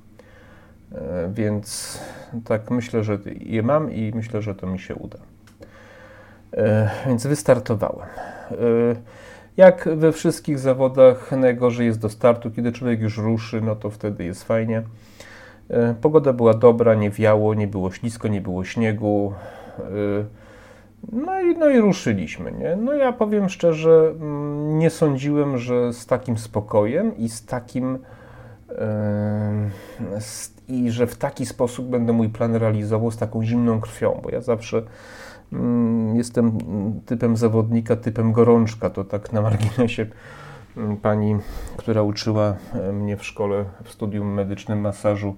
E, 0.95 1.29
więc 1.35 1.99
tak 2.45 2.71
myślę, 2.71 3.05
że 3.05 3.19
je 3.41 3.63
mam 3.63 3.93
i 3.93 4.13
myślę, 4.15 4.43
że 4.43 4.55
to 4.55 4.67
mi 4.67 4.79
się 4.79 4.95
uda. 4.95 5.19
E, 6.53 6.91
więc 7.07 7.27
wystartowałem. 7.27 8.09
E, 8.51 8.55
jak 9.57 9.89
we 9.97 10.13
wszystkich 10.13 10.59
zawodach, 10.59 11.33
najgorzej 11.33 11.87
jest 11.87 12.01
do 12.01 12.09
startu. 12.09 12.51
Kiedy 12.51 12.73
człowiek 12.73 13.01
już 13.01 13.19
ruszy, 13.19 13.61
no 13.61 13.77
to 13.77 13.91
wtedy 13.91 14.25
jest 14.25 14.45
fajnie. 14.45 14.83
Pogoda 16.01 16.33
była 16.33 16.55
dobra, 16.55 16.95
nie 16.95 17.11
wiało, 17.11 17.55
nie 17.55 17.67
było 17.67 17.91
ślisko, 17.91 18.29
nie 18.29 18.41
było 18.41 18.65
śniegu. 18.65 19.33
No 21.13 21.41
i, 21.41 21.59
no 21.59 21.69
i 21.69 21.79
ruszyliśmy. 21.79 22.53
Nie? 22.53 22.77
No 22.77 22.93
ja 22.93 23.13
powiem 23.13 23.49
szczerze, 23.49 24.15
mm, 24.21 24.79
nie 24.79 24.91
sądziłem, 24.91 25.59
że 25.59 25.93
z 25.93 26.07
takim 26.07 26.39
spokojem 26.39 27.17
i 27.17 27.29
z 27.29 27.47
takim 27.47 27.99
i 30.69 30.91
że 30.91 31.07
w 31.07 31.17
taki 31.17 31.47
sposób 31.47 31.87
będę 31.87 32.13
mój 32.13 32.29
plan 32.29 32.55
realizował 32.55 33.11
z 33.11 33.17
taką 33.17 33.45
zimną 33.45 33.81
krwią, 33.81 34.21
bo 34.23 34.31
ja 34.31 34.41
zawsze 34.41 34.83
Mm, 35.55 36.17
jestem 36.17 36.59
typem 37.07 37.37
zawodnika, 37.37 37.97
typem 37.97 38.33
gorączka. 38.33 38.91
To 38.91 39.05
tak 39.05 39.33
na 39.33 39.43
marginesie 39.43 40.07
mm, 40.77 40.97
pani, 40.97 41.37
która 41.77 42.03
uczyła 42.03 42.57
e, 42.75 42.93
mnie 42.93 43.17
w 43.17 43.25
szkole, 43.25 43.65
w 43.85 43.91
studium 43.91 44.35
medycznym 44.35 44.81
masażu, 44.81 45.37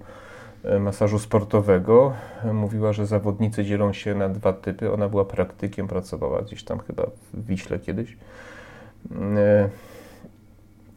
e, 0.63 0.79
masażu 0.79 1.19
sportowego, 1.19 2.13
e, 2.43 2.53
mówiła, 2.53 2.93
że 2.93 3.05
zawodnicy 3.05 3.65
dzielą 3.65 3.93
się 3.93 4.15
na 4.15 4.29
dwa 4.29 4.53
typy. 4.53 4.93
Ona 4.93 5.09
była 5.09 5.25
praktykiem, 5.25 5.87
pracowała 5.87 6.41
gdzieś 6.41 6.63
tam 6.63 6.79
chyba 6.79 7.03
w 7.33 7.45
Wiśle 7.45 7.79
kiedyś. 7.79 8.17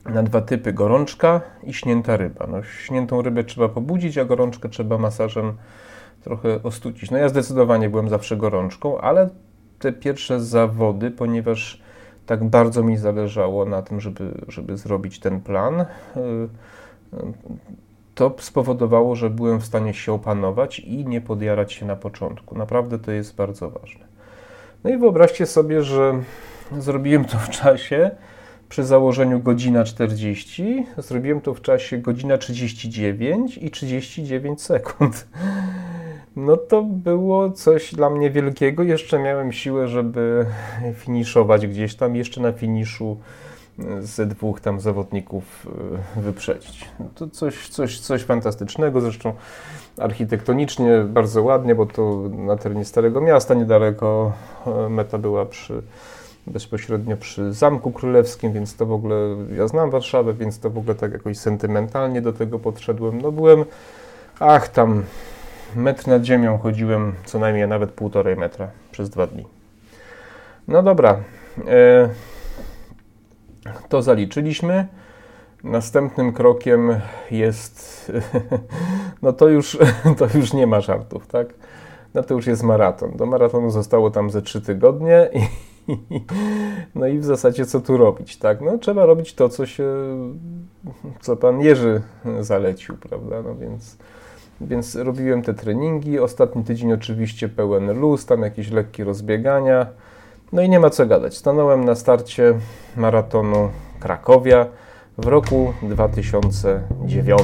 Na 0.04 0.22
dwa 0.22 0.40
typy 0.40 0.72
gorączka 0.72 1.40
i 1.62 1.72
śnięta 1.72 2.16
ryba. 2.16 2.46
No, 2.46 2.62
śniętą 2.62 3.22
rybę 3.22 3.44
trzeba 3.44 3.68
pobudzić, 3.68 4.18
a 4.18 4.24
gorączkę 4.24 4.68
trzeba 4.68 4.98
masażem 4.98 5.52
trochę 6.24 6.62
ostudzić. 6.62 7.10
No 7.10 7.18
ja 7.18 7.28
zdecydowanie 7.28 7.90
byłem 7.90 8.08
zawsze 8.08 8.36
gorączką, 8.36 8.98
ale 8.98 9.28
te 9.78 9.92
pierwsze 9.92 10.40
zawody, 10.40 11.10
ponieważ 11.10 11.82
tak 12.26 12.44
bardzo 12.44 12.82
mi 12.82 12.96
zależało 12.96 13.64
na 13.64 13.82
tym, 13.82 14.00
żeby, 14.00 14.34
żeby 14.48 14.76
zrobić 14.76 15.20
ten 15.20 15.40
plan, 15.40 15.80
y, 15.80 15.86
to 18.14 18.36
spowodowało, 18.38 19.16
że 19.16 19.30
byłem 19.30 19.60
w 19.60 19.64
stanie 19.64 19.94
się 19.94 20.12
opanować 20.12 20.78
i 20.78 21.06
nie 21.06 21.20
podjarać 21.20 21.72
się 21.72 21.86
na 21.86 21.96
początku. 21.96 22.58
Naprawdę 22.58 22.98
to 22.98 23.12
jest 23.12 23.36
bardzo 23.36 23.70
ważne. 23.70 24.04
No 24.84 24.90
i 24.90 24.98
wyobraźcie 24.98 25.46
sobie, 25.46 25.82
że 25.82 26.22
zrobiłem 26.78 27.24
to 27.24 27.38
w 27.38 27.50
czasie, 27.50 28.10
przy 28.70 28.84
założeniu 28.84 29.40
godzina 29.40 29.84
40, 29.84 30.86
zrobiłem 30.98 31.40
to 31.40 31.54
w 31.54 31.62
czasie 31.62 31.98
godzina 31.98 32.38
39 32.38 33.58
i 33.58 33.70
39 33.70 34.62
sekund. 34.62 35.28
No 36.36 36.56
to 36.56 36.82
było 36.82 37.50
coś 37.50 37.94
dla 37.94 38.10
mnie 38.10 38.30
wielkiego. 38.30 38.82
Jeszcze 38.82 39.18
miałem 39.18 39.52
siłę, 39.52 39.88
żeby 39.88 40.46
finiszować 40.94 41.66
gdzieś 41.66 41.94
tam, 41.94 42.16
jeszcze 42.16 42.40
na 42.40 42.52
finiszu 42.52 43.16
e, 43.78 44.02
ze 44.02 44.26
dwóch 44.26 44.60
tam 44.60 44.80
zawodników 44.80 45.66
e, 46.16 46.20
wyprzedzić. 46.20 46.88
No 47.00 47.06
to 47.14 47.28
coś, 47.28 47.68
coś, 47.68 48.00
coś 48.00 48.22
fantastycznego, 48.22 49.00
zresztą 49.00 49.32
architektonicznie 49.98 51.04
bardzo 51.08 51.42
ładnie, 51.42 51.74
bo 51.74 51.86
to 51.86 52.22
na 52.28 52.56
terenie 52.56 52.84
Starego 52.84 53.20
Miasta, 53.20 53.54
niedaleko 53.54 54.32
e, 54.66 54.88
meta 54.88 55.18
była 55.18 55.46
przy, 55.46 55.82
bezpośrednio 56.46 57.16
przy 57.16 57.52
Zamku 57.52 57.92
Królewskim, 57.92 58.52
więc 58.52 58.76
to 58.76 58.86
w 58.86 58.92
ogóle, 58.92 59.16
ja 59.56 59.68
znam 59.68 59.90
Warszawę, 59.90 60.34
więc 60.34 60.58
to 60.58 60.70
w 60.70 60.78
ogóle 60.78 60.94
tak 60.94 61.12
jakoś 61.12 61.38
sentymentalnie 61.38 62.22
do 62.22 62.32
tego 62.32 62.58
podszedłem. 62.58 63.20
No 63.20 63.32
byłem, 63.32 63.64
ach 64.40 64.68
tam 64.68 65.02
metr 65.76 66.08
nad 66.08 66.24
ziemią 66.24 66.58
chodziłem 66.58 67.12
co 67.24 67.38
najmniej 67.38 67.68
nawet 67.68 67.90
półtorej 67.90 68.36
metra 68.36 68.68
przez 68.90 69.10
dwa 69.10 69.26
dni. 69.26 69.46
No 70.68 70.82
dobra, 70.82 71.16
e, 71.68 72.08
to 73.88 74.02
zaliczyliśmy. 74.02 74.86
Następnym 75.64 76.32
krokiem 76.32 77.00
jest, 77.30 78.12
no 79.22 79.32
to 79.32 79.48
już, 79.48 79.78
to 80.18 80.38
już 80.38 80.52
nie 80.52 80.66
ma 80.66 80.80
żartów, 80.80 81.26
tak? 81.26 81.46
No 82.14 82.22
to 82.22 82.34
już 82.34 82.46
jest 82.46 82.62
maraton. 82.62 83.12
Do 83.16 83.26
maratonu 83.26 83.70
zostało 83.70 84.10
tam 84.10 84.30
ze 84.30 84.42
trzy 84.42 84.60
tygodnie 84.60 85.28
i, 85.32 85.69
no 86.94 87.06
i 87.06 87.18
w 87.18 87.24
zasadzie 87.24 87.66
co 87.66 87.80
tu 87.80 87.96
robić, 87.96 88.36
tak? 88.36 88.60
No 88.60 88.78
trzeba 88.78 89.06
robić 89.06 89.34
to, 89.34 89.48
co 89.48 89.66
się, 89.66 89.86
co 91.20 91.36
pan 91.36 91.60
Jerzy 91.60 92.02
zalecił, 92.40 92.96
prawda? 92.96 93.42
No 93.42 93.56
więc 93.56 93.96
więc 94.60 94.96
robiłem 94.96 95.42
te 95.42 95.54
treningi. 95.54 96.18
Ostatni 96.18 96.64
tydzień 96.64 96.92
oczywiście 96.92 97.48
pełen 97.48 98.00
luz, 98.00 98.26
tam 98.26 98.42
jakieś 98.42 98.70
lekkie 98.70 99.04
rozbiegania. 99.04 99.86
No 100.52 100.62
i 100.62 100.68
nie 100.68 100.80
ma 100.80 100.90
co 100.90 101.06
gadać. 101.06 101.36
Stanąłem 101.36 101.84
na 101.84 101.94
starcie 101.94 102.54
maratonu 102.96 103.70
Krakowia 104.00 104.66
w 105.18 105.26
roku 105.26 105.72
2009. 105.82 107.42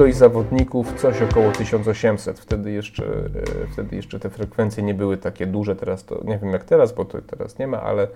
ilość 0.00 0.16
zawodników 0.16 1.00
coś 1.00 1.22
około 1.22 1.52
1800. 1.52 2.38
Wtedy 2.38 2.70
jeszcze, 2.70 3.04
e, 3.04 3.66
wtedy 3.72 3.96
jeszcze 3.96 4.20
te 4.20 4.30
frekwencje 4.30 4.82
nie 4.82 4.94
były 4.94 5.16
takie 5.16 5.46
duże. 5.46 5.76
Teraz 5.76 6.04
to 6.04 6.20
nie 6.24 6.38
wiem 6.38 6.50
jak 6.52 6.64
teraz, 6.64 6.92
bo 6.92 7.04
to 7.04 7.22
teraz 7.22 7.58
nie 7.58 7.66
ma, 7.66 7.82
ale 7.82 8.08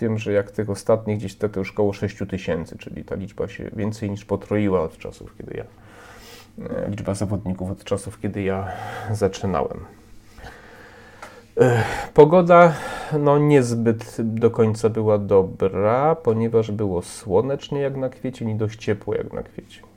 wiem, 0.00 0.18
że 0.18 0.32
jak 0.32 0.50
tych 0.50 0.70
ostatnich 0.70 1.18
gdzieś 1.18 1.36
to, 1.36 1.48
to 1.48 1.60
już 1.60 1.70
około 1.70 1.92
6000, 1.92 2.78
czyli 2.78 3.04
ta 3.04 3.14
liczba 3.14 3.48
się 3.48 3.70
więcej 3.76 4.10
niż 4.10 4.24
potroiła 4.24 4.80
od 4.80 4.98
czasów, 4.98 5.36
kiedy 5.38 5.56
ja 5.56 5.64
e, 6.70 6.90
liczba 6.90 7.14
zawodników 7.14 7.70
od 7.70 7.84
czasów, 7.84 8.20
kiedy 8.20 8.42
ja 8.42 8.68
zaczynałem. 9.12 9.78
E, 11.60 11.82
pogoda 12.14 12.74
no 13.18 13.38
niezbyt 13.38 14.16
do 14.18 14.50
końca 14.50 14.88
była 14.88 15.18
dobra, 15.18 16.14
ponieważ 16.14 16.70
było 16.70 17.02
słonecznie 17.02 17.80
jak 17.80 17.96
na 17.96 18.08
kwiecień 18.08 18.50
i 18.50 18.54
dość 18.54 18.78
ciepło 18.78 19.14
jak 19.14 19.32
na 19.32 19.42
kwiecień. 19.42 19.91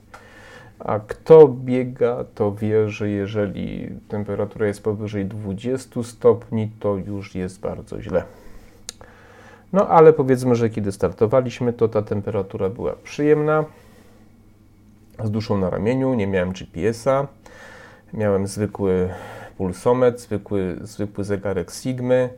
A 0.78 1.00
kto 1.00 1.48
biega, 1.48 2.24
to 2.34 2.52
wie, 2.52 2.88
że 2.88 3.10
jeżeli 3.10 3.90
temperatura 4.08 4.66
jest 4.66 4.82
powyżej 4.82 5.26
20 5.26 6.02
stopni, 6.02 6.70
to 6.80 6.96
już 6.96 7.34
jest 7.34 7.60
bardzo 7.60 8.02
źle. 8.02 8.22
No 9.72 9.88
ale 9.88 10.12
powiedzmy, 10.12 10.54
że 10.54 10.70
kiedy 10.70 10.92
startowaliśmy, 10.92 11.72
to 11.72 11.88
ta 11.88 12.02
temperatura 12.02 12.68
była 12.68 12.92
przyjemna. 12.92 13.64
Z 15.24 15.30
duszą 15.30 15.58
na 15.58 15.70
ramieniu, 15.70 16.14
nie 16.14 16.26
miałem 16.26 16.52
GPS-a. 16.52 17.26
Miałem 18.12 18.46
zwykły 18.46 19.08
pulsometr, 19.58 20.18
zwykły, 20.18 20.76
zwykły 20.80 21.24
zegarek 21.24 21.72
Sigmy 21.72 22.30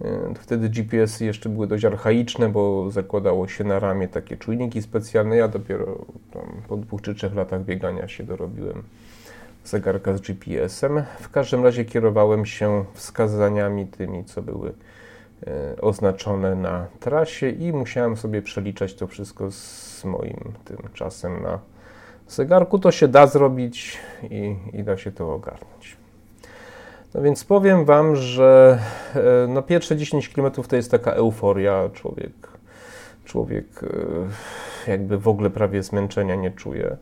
E, 0.00 0.34
wtedy 0.34 0.68
GPS-y 0.68 1.24
jeszcze 1.24 1.48
były 1.48 1.66
dość 1.66 1.84
archaiczne, 1.84 2.48
bo 2.48 2.90
zakładało 2.90 3.48
się 3.48 3.64
na 3.64 3.78
ramię 3.78 4.08
takie 4.08 4.36
czujniki 4.36 4.82
specjalne. 4.82 5.36
Ja 5.36 5.48
dopiero 5.48 6.04
po 6.68 6.76
dwóch 6.76 7.02
czy 7.02 7.14
trzech 7.14 7.34
latach 7.34 7.64
biegania 7.64 8.08
się 8.08 8.24
dorobiłem 8.24 8.82
zegarka 9.64 10.16
z 10.16 10.20
GPS-em. 10.20 11.02
W 11.20 11.30
każdym 11.30 11.64
razie 11.64 11.84
kierowałem 11.84 12.46
się 12.46 12.84
wskazaniami 12.94 13.86
tymi, 13.86 14.24
co 14.24 14.42
były 14.42 14.72
e, 15.46 15.80
oznaczone 15.80 16.54
na 16.54 16.86
trasie 17.00 17.50
i 17.50 17.72
musiałem 17.72 18.16
sobie 18.16 18.42
przeliczać 18.42 18.94
to 18.94 19.06
wszystko 19.06 19.50
z 19.50 20.04
moim 20.04 20.52
tym 20.64 20.78
czasem 20.94 21.42
na 21.42 21.58
zegarku. 22.28 22.78
To 22.78 22.90
się 22.90 23.08
da 23.08 23.26
zrobić 23.26 23.98
i, 24.30 24.56
i 24.72 24.84
da 24.84 24.96
się 24.96 25.12
to 25.12 25.34
ogarnąć. 25.34 26.03
No 27.14 27.22
więc 27.22 27.44
powiem 27.44 27.84
Wam, 27.84 28.16
że 28.16 28.78
e, 29.14 29.46
no 29.48 29.62
pierwsze 29.62 29.96
10 29.96 30.28
km 30.28 30.52
to 30.68 30.76
jest 30.76 30.90
taka 30.90 31.10
euforia. 31.12 31.88
Człowiek, 31.92 32.32
człowiek 33.24 33.66
e, 34.86 34.90
jakby 34.90 35.18
w 35.18 35.28
ogóle 35.28 35.50
prawie 35.50 35.82
zmęczenia 35.82 36.34
nie 36.34 36.50
czuje. 36.50 36.96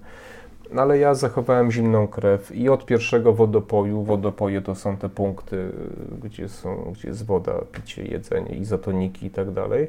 No 0.73 0.83
ale 0.83 0.99
ja 0.99 1.15
zachowałem 1.15 1.71
zimną 1.71 2.09
krew 2.09 2.57
i 2.57 2.69
od 2.69 2.87
pierwszego 2.87 3.33
wodopoju, 3.33 4.03
wodopoje 4.03 4.63
to 4.63 4.75
są 4.75 4.97
te 4.97 5.09
punkty, 5.09 5.73
gdzie, 6.23 6.49
są, 6.49 6.93
gdzie 6.93 7.09
jest 7.09 7.27
woda, 7.27 7.53
picie, 7.73 8.05
jedzenie, 8.05 8.57
izotoniki 8.57 9.27
i 9.27 9.31
tak 9.31 9.51
dalej. 9.51 9.89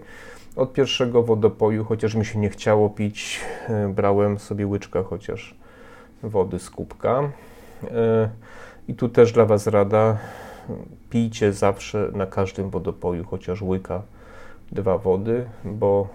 Od 0.55 0.73
pierwszego 0.73 1.23
wodopoju, 1.23 1.83
chociaż 1.85 2.15
mi 2.15 2.25
się 2.25 2.39
nie 2.39 2.49
chciało 2.49 2.89
pić, 2.89 3.41
e, 3.69 3.93
brałem 3.95 4.39
sobie 4.39 4.67
łyczka 4.67 5.03
chociaż 5.03 5.55
wody 6.23 6.59
z 6.59 6.69
kubka. 6.69 7.29
I 8.87 8.93
tu 8.93 9.09
też 9.09 9.31
dla 9.31 9.45
Was 9.45 9.67
rada, 9.67 10.17
pijcie 11.09 11.53
zawsze 11.53 12.09
na 12.13 12.25
każdym 12.25 12.69
wodopoju 12.69 13.23
chociaż 13.23 13.61
łyka 13.61 14.01
dwa 14.71 14.97
wody, 14.97 15.45
bo 15.65 16.07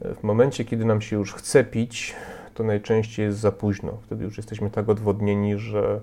e, 0.00 0.14
w 0.14 0.22
momencie, 0.22 0.64
kiedy 0.64 0.84
nam 0.84 1.00
się 1.00 1.16
już 1.16 1.34
chce 1.34 1.64
pić, 1.64 2.14
to 2.54 2.64
najczęściej 2.64 3.26
jest 3.26 3.38
za 3.38 3.52
późno. 3.52 3.98
Wtedy 4.06 4.24
już 4.24 4.36
jesteśmy 4.36 4.70
tak 4.70 4.88
odwodnieni, 4.88 5.58
że 5.58 6.00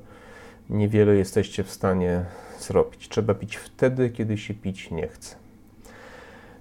niewiele 0.70 1.16
jesteście 1.16 1.64
w 1.64 1.72
stanie 1.72 2.26
zrobić. 2.60 3.10
Trzeba 3.10 3.34
pić 3.34 3.56
wtedy, 3.56 4.10
kiedy 4.10 4.38
się 4.38 4.54
pić 4.54 4.92
nie 4.92 5.08
chce. 5.08 5.36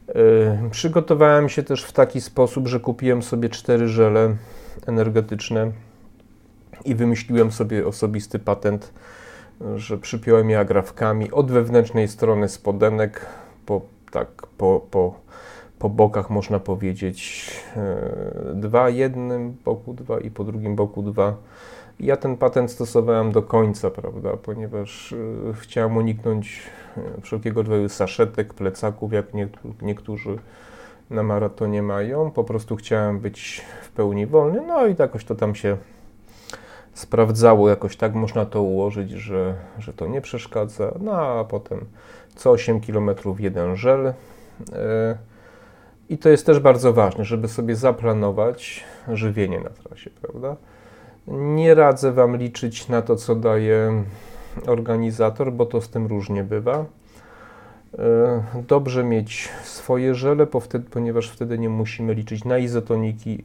Yy, 0.09 0.71
przygotowałem 0.71 1.49
się 1.49 1.63
też 1.63 1.85
w 1.85 1.93
taki 1.93 2.21
sposób, 2.21 2.69
że 2.69 2.81
kupiłem 2.81 3.23
sobie 3.23 3.49
cztery 3.49 3.89
żele 3.89 4.37
energetyczne 4.87 5.73
i 6.89 6.95
wymyśliłem 6.95 7.53
sobie 7.53 7.87
osobisty 7.87 8.39
patent, 8.39 8.93
że 9.77 9.99
przypiąłem 9.99 10.51
je 10.51 10.59
agrafkami 10.59 11.31
od 11.31 11.51
wewnętrznej 11.51 12.09
strony 12.09 12.49
spodenek 12.49 13.27
po, 13.67 13.81
tak, 14.11 14.29
po, 14.59 14.87
po, 14.91 15.15
po 15.79 15.89
bokach 15.89 16.31
można 16.31 16.59
powiedzieć 16.61 17.51
dwa, 18.55 18.91
jednym 18.91 19.57
boku 19.65 19.95
dwa 19.95 20.21
i 20.21 20.31
po 20.31 20.45
drugim 20.45 20.77
boku 20.77 21.03
dwa. 21.03 21.37
Ja 22.01 22.17
ten 22.17 22.37
patent 22.37 22.71
stosowałem 22.71 23.33
do 23.33 23.43
końca, 23.43 23.91
prawda, 23.91 24.37
ponieważ 24.37 25.15
chciałem 25.55 25.97
uniknąć 25.97 26.63
wszelkiego 27.23 27.63
rodzaju 27.63 27.89
saszetek, 27.89 28.55
plecaków, 28.55 29.13
jak 29.13 29.27
niektórzy 29.83 30.39
na 31.11 31.23
maratonie 31.23 31.83
mają. 31.83 32.31
Po 32.31 32.45
prostu 32.45 32.77
chciałem 32.77 33.19
być 33.19 33.63
w 33.83 33.91
pełni 33.91 34.27
wolny, 34.27 34.61
no 34.67 34.87
i 34.87 34.95
jakoś 34.99 35.25
to 35.25 35.35
tam 35.35 35.55
się 35.55 35.77
sprawdzało, 36.99 37.69
jakoś 37.69 37.97
tak 37.97 38.15
można 38.15 38.45
to 38.45 38.63
ułożyć, 38.63 39.11
że, 39.11 39.55
że 39.79 39.93
to 39.93 40.07
nie 40.07 40.21
przeszkadza. 40.21 40.95
No 41.01 41.13
a 41.13 41.45
potem 41.45 41.85
co 42.35 42.51
8 42.51 42.81
km 42.81 43.11
jeden 43.39 43.77
żel. 43.77 44.07
E, 44.07 44.15
I 46.09 46.19
to 46.19 46.29
jest 46.29 46.47
też 46.47 46.61
bardzo 46.61 46.93
ważne, 46.93 47.25
żeby 47.25 47.49
sobie 47.49 47.77
zaplanować 47.77 48.85
żywienie 49.09 49.61
na 49.61 49.71
trasie, 49.71 50.11
prawda? 50.23 50.57
Nie 51.29 51.75
radzę 51.75 52.13
Wam 52.13 52.37
liczyć 52.37 52.89
na 52.89 53.03
to, 53.03 53.17
co 53.17 53.35
daje 53.35 54.05
organizator, 54.67 55.53
bo 55.53 55.67
to 55.67 55.81
z 55.81 55.91
tym 55.91 56.07
różnie 56.07 56.45
bywa. 56.45 56.85
E, 57.99 58.43
dobrze 58.69 59.05
mieć 59.05 59.49
swoje 59.63 60.15
żele, 60.15 60.47
ponieważ 60.91 61.31
wtedy 61.31 61.59
nie 61.59 61.69
musimy 61.69 62.15
liczyć 62.15 62.45
na 62.45 62.59
izotoniki 62.59 63.43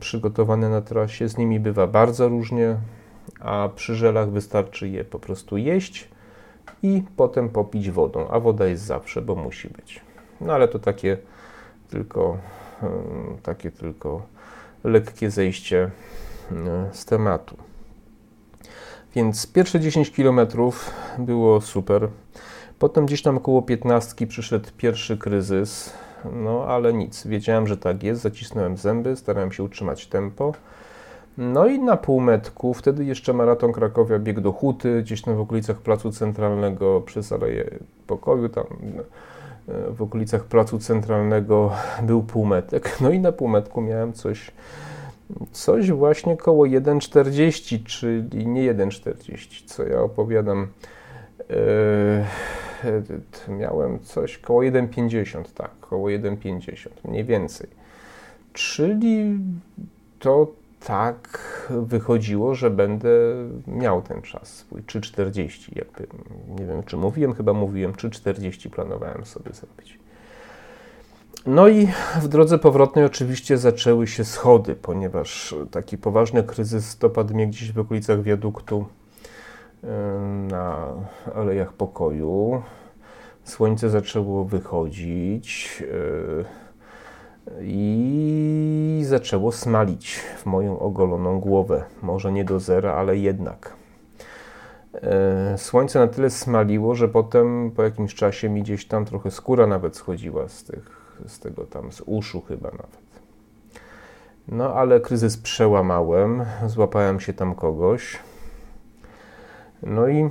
przygotowane 0.00 0.68
na 0.68 0.80
trasie. 0.80 1.28
Z 1.28 1.36
nimi 1.38 1.60
bywa 1.60 1.86
bardzo 1.86 2.28
różnie, 2.28 2.76
a 3.40 3.68
przy 3.74 3.94
żelach 3.94 4.30
wystarczy 4.30 4.88
je 4.88 5.04
po 5.04 5.18
prostu 5.18 5.56
jeść 5.56 6.08
i 6.82 7.02
potem 7.16 7.48
popić 7.48 7.90
wodą, 7.90 8.28
a 8.28 8.40
woda 8.40 8.66
jest 8.66 8.82
zawsze, 8.82 9.22
bo 9.22 9.34
musi 9.34 9.68
być. 9.68 10.00
No 10.40 10.52
ale 10.52 10.68
to 10.68 10.78
takie 10.78 11.18
tylko, 11.90 12.38
e, 12.82 12.88
takie 13.42 13.70
tylko 13.70 14.22
lekkie 14.84 15.30
zejście 15.30 15.90
z 16.92 17.04
tematu. 17.04 17.56
Więc 19.14 19.46
pierwsze 19.52 19.80
10 19.80 20.10
km 20.10 20.40
było 21.18 21.60
super. 21.60 22.08
Potem 22.78 23.06
gdzieś 23.06 23.22
tam 23.22 23.36
około 23.36 23.62
15 23.62 24.26
przyszedł 24.26 24.68
pierwszy 24.76 25.18
kryzys, 25.18 25.92
no 26.32 26.64
ale 26.64 26.92
nic, 26.92 27.26
wiedziałem, 27.26 27.66
że 27.66 27.76
tak 27.76 28.02
jest, 28.02 28.22
zacisnąłem 28.22 28.76
zęby, 28.76 29.16
starałem 29.16 29.52
się 29.52 29.62
utrzymać 29.62 30.06
tempo. 30.06 30.52
No 31.38 31.66
i 31.66 31.78
na 31.78 31.96
półmetku, 31.96 32.74
wtedy 32.74 33.04
jeszcze 33.04 33.32
maraton 33.32 33.72
Krakowia 33.72 34.18
biegł 34.18 34.40
do 34.40 34.52
Huty, 34.52 35.02
gdzieś 35.02 35.22
tam 35.22 35.36
w 35.36 35.40
okolicach 35.40 35.76
Placu 35.76 36.12
Centralnego 36.12 37.00
przez 37.00 37.32
Aleję 37.32 37.70
Pokoju, 38.06 38.48
tam 38.48 38.64
e, 38.64 39.92
w 39.92 40.02
okolicach 40.02 40.44
Placu 40.44 40.78
Centralnego 40.78 41.72
był 42.02 42.22
półmetek. 42.22 43.00
No 43.00 43.10
i 43.10 43.20
na 43.20 43.32
półmetku 43.32 43.80
miałem 43.80 44.12
coś, 44.12 44.50
coś 45.52 45.92
właśnie 45.92 46.36
koło 46.36 46.64
1,40, 46.64 47.84
czyli 47.84 48.46
nie 48.46 48.74
1,40, 48.74 49.66
co 49.66 49.86
ja 49.86 50.00
opowiadam. 50.00 50.66
Yy 51.48 51.56
miałem 53.48 54.00
coś 54.00 54.38
koło 54.38 54.60
1,50, 54.60 55.44
tak, 55.54 55.70
koło 55.80 56.08
1,50, 56.08 56.88
mniej 57.04 57.24
więcej. 57.24 57.66
Czyli 58.52 59.38
to 60.18 60.46
tak 60.86 61.38
wychodziło, 61.70 62.54
że 62.54 62.70
będę 62.70 63.08
miał 63.66 64.02
ten 64.02 64.22
czas 64.22 64.48
swój 64.48 64.82
3,40. 64.82 65.76
Jakby, 65.76 66.06
nie 66.58 66.66
wiem, 66.66 66.82
czy 66.82 66.96
mówiłem, 66.96 67.34
chyba 67.34 67.52
mówiłem 67.52 67.92
3,40 67.92 68.70
planowałem 68.70 69.24
sobie 69.24 69.52
zrobić. 69.52 69.98
No 71.46 71.68
i 71.68 71.88
w 72.20 72.28
drodze 72.28 72.58
powrotnej 72.58 73.04
oczywiście 73.04 73.58
zaczęły 73.58 74.06
się 74.06 74.24
schody, 74.24 74.74
ponieważ 74.74 75.54
taki 75.70 75.98
poważny 75.98 76.42
kryzys 76.42 76.98
dopadł 76.98 77.34
mnie 77.34 77.46
gdzieś 77.46 77.72
w 77.72 77.78
okolicach 77.78 78.22
wiaduktu 78.22 78.86
na 80.48 80.86
Alejach 81.34 81.72
Pokoju. 81.72 82.62
Słońce 83.44 83.90
zaczęło 83.90 84.44
wychodzić 84.44 85.82
e, 85.82 86.44
i 87.62 89.02
zaczęło 89.04 89.52
smalić 89.52 90.16
w 90.16 90.46
moją 90.46 90.78
ogoloną 90.78 91.40
głowę. 91.40 91.84
Może 92.02 92.32
nie 92.32 92.44
do 92.44 92.60
zera, 92.60 92.94
ale 92.94 93.16
jednak. 93.16 93.76
E, 94.94 95.58
słońce 95.58 95.98
na 95.98 96.06
tyle 96.06 96.30
smaliło, 96.30 96.94
że 96.94 97.08
potem 97.08 97.70
po 97.70 97.82
jakimś 97.82 98.14
czasie 98.14 98.48
mi 98.48 98.62
gdzieś 98.62 98.88
tam 98.88 99.04
trochę 99.04 99.30
skóra 99.30 99.66
nawet 99.66 99.96
schodziła 99.96 100.48
z, 100.48 100.64
tych, 100.64 101.16
z 101.26 101.38
tego 101.38 101.66
tam, 101.66 101.92
z 101.92 102.02
uszu 102.06 102.40
chyba 102.40 102.70
nawet. 102.70 103.06
No 104.48 104.74
ale 104.74 105.00
kryzys 105.00 105.36
przełamałem, 105.36 106.44
złapałem 106.66 107.20
się 107.20 107.32
tam 107.32 107.54
kogoś 107.54 108.18
no 109.82 110.08
i 110.08 110.30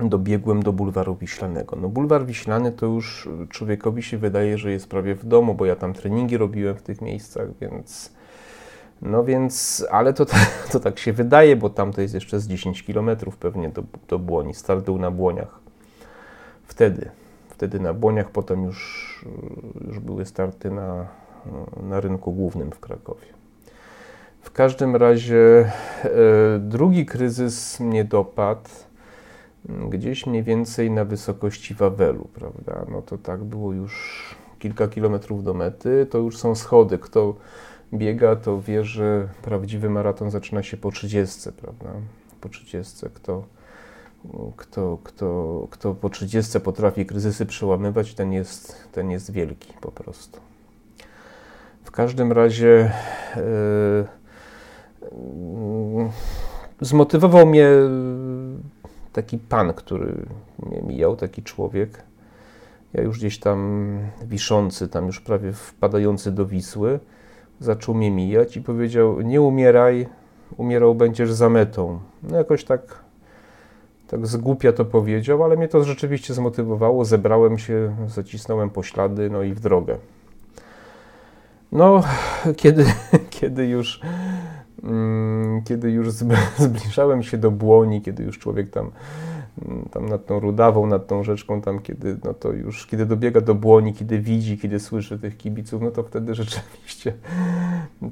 dobiegłem 0.00 0.62
do 0.62 0.72
bulwaru 0.72 1.16
Wiślanego. 1.16 1.76
No 1.76 1.88
bulwar 1.88 2.26
Wiślany 2.26 2.72
to 2.72 2.86
już 2.86 3.28
człowiekowi 3.48 4.02
się 4.02 4.18
wydaje, 4.18 4.58
że 4.58 4.70
jest 4.70 4.88
prawie 4.88 5.14
w 5.14 5.24
domu, 5.26 5.54
bo 5.54 5.66
ja 5.66 5.76
tam 5.76 5.92
treningi 5.92 6.36
robiłem 6.36 6.76
w 6.76 6.82
tych 6.82 7.02
miejscach, 7.02 7.48
więc 7.60 8.12
no 9.02 9.24
więc, 9.24 9.86
ale 9.90 10.12
to, 10.12 10.26
to 10.72 10.80
tak 10.80 10.98
się 10.98 11.12
wydaje, 11.12 11.56
bo 11.56 11.70
tam 11.70 11.92
to 11.92 12.00
jest 12.00 12.14
jeszcze 12.14 12.40
z 12.40 12.48
10 12.48 12.82
km 12.82 13.10
pewnie 13.40 13.68
do, 13.68 13.82
do 14.08 14.18
Błoni. 14.18 14.54
Start 14.54 14.84
był 14.84 14.98
na 14.98 15.10
Błoniach. 15.10 15.60
Wtedy, 16.64 17.10
wtedy 17.48 17.80
na 17.80 17.94
Błoniach, 17.94 18.30
potem 18.30 18.64
już, 18.64 19.24
już 19.86 19.98
były 19.98 20.26
starty 20.26 20.70
na, 20.70 21.06
na 21.82 22.00
rynku 22.00 22.32
głównym 22.32 22.70
w 22.70 22.80
Krakowie. 22.80 23.26
W 24.48 24.52
każdym 24.52 24.96
razie 24.96 25.70
e, 26.04 26.10
drugi 26.58 27.06
kryzys 27.06 27.80
mnie 27.80 28.04
dopadł 28.04 28.68
mm, 29.68 29.90
gdzieś 29.90 30.26
mniej 30.26 30.42
więcej 30.42 30.90
na 30.90 31.04
wysokości 31.04 31.74
Wawelu, 31.74 32.28
prawda? 32.34 32.86
No 32.90 33.02
to 33.02 33.18
tak 33.18 33.44
było 33.44 33.72
już 33.72 34.24
kilka 34.58 34.88
kilometrów 34.88 35.44
do 35.44 35.54
mety, 35.54 36.06
to 36.10 36.18
już 36.18 36.38
są 36.38 36.54
schody. 36.54 36.98
Kto 36.98 37.34
biega, 37.94 38.36
to 38.36 38.60
wie, 38.60 38.84
że 38.84 39.28
prawdziwy 39.42 39.90
maraton 39.90 40.30
zaczyna 40.30 40.62
się 40.62 40.76
po 40.76 40.90
30, 40.90 41.52
prawda? 41.52 41.90
Po 42.40 42.48
30. 42.48 43.06
Kto, 43.14 43.44
kto, 44.56 44.98
kto, 45.04 45.66
kto 45.70 45.94
po 45.94 46.08
30 46.10 46.60
potrafi 46.60 47.06
kryzysy 47.06 47.46
przełamywać, 47.46 48.14
ten 48.14 48.32
jest, 48.32 48.88
ten 48.92 49.10
jest 49.10 49.32
wielki 49.32 49.72
po 49.80 49.92
prostu. 49.92 50.40
W 51.84 51.90
każdym 51.90 52.32
razie. 52.32 52.92
Yy, 53.36 54.17
zmotywował 56.80 57.46
mnie 57.46 57.68
taki 59.12 59.38
pan, 59.38 59.74
który 59.74 60.14
mnie 60.66 60.82
mijał, 60.82 61.16
taki 61.16 61.42
człowiek. 61.42 62.02
Ja 62.92 63.02
już 63.02 63.18
gdzieś 63.18 63.38
tam 63.38 63.88
wiszący, 64.22 64.88
tam 64.88 65.06
już 65.06 65.20
prawie 65.20 65.52
wpadający 65.52 66.32
do 66.32 66.46
Wisły, 66.46 67.00
zaczął 67.60 67.94
mnie 67.94 68.10
mijać 68.10 68.56
i 68.56 68.62
powiedział: 68.62 69.20
Nie 69.20 69.42
umieraj, 69.42 70.06
umierał 70.56 70.94
będziesz 70.94 71.32
za 71.32 71.48
metą. 71.48 71.98
No 72.22 72.36
jakoś 72.36 72.64
tak, 72.64 72.80
tak 74.08 74.26
zgłupia 74.26 74.72
to 74.72 74.84
powiedział, 74.84 75.44
ale 75.44 75.56
mnie 75.56 75.68
to 75.68 75.84
rzeczywiście 75.84 76.34
zmotywowało. 76.34 77.04
Zebrałem 77.04 77.58
się, 77.58 77.96
zacisnąłem 78.06 78.70
poślady, 78.70 79.30
no 79.30 79.42
i 79.42 79.54
w 79.54 79.60
drogę. 79.60 79.96
No, 81.72 82.02
kiedy, 82.56 82.84
kiedy 83.30 83.66
już 83.66 84.00
kiedy 85.64 85.90
już 85.90 86.08
zbliżałem 86.58 87.22
się 87.22 87.38
do 87.38 87.50
Błoni, 87.50 88.02
kiedy 88.02 88.22
już 88.22 88.38
człowiek 88.38 88.70
tam, 88.70 88.90
mm, 89.68 89.88
tam 89.90 90.08
nad 90.08 90.26
tą 90.26 90.40
Rudawą, 90.40 90.86
nad 90.86 91.06
tą 91.06 91.24
rzeczką, 91.24 91.62
tam 91.62 91.78
kiedy, 91.78 92.16
no 92.24 92.34
to 92.34 92.52
już, 92.52 92.86
kiedy 92.86 93.06
dobiega 93.06 93.40
do 93.40 93.54
Błoni, 93.54 93.94
kiedy 93.94 94.18
widzi, 94.18 94.58
kiedy 94.58 94.80
słyszy 94.80 95.18
tych 95.18 95.36
kibiców, 95.36 95.82
no 95.82 95.90
to 95.90 96.02
wtedy 96.02 96.34
rzeczywiście 96.44 97.12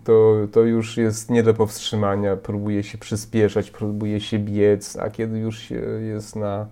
to, 0.04 0.34
to 0.52 0.60
już 0.60 0.96
jest 0.96 1.30
nie 1.30 1.42
do 1.42 1.54
powstrzymania, 1.54 2.36
próbuje 2.36 2.82
się 2.82 2.98
przyspieszać, 2.98 3.70
próbuje 3.70 4.20
się 4.20 4.38
biec, 4.38 4.96
a 4.96 5.10
kiedy 5.10 5.38
już 5.38 5.72
jest 6.00 6.36
na 6.36 6.66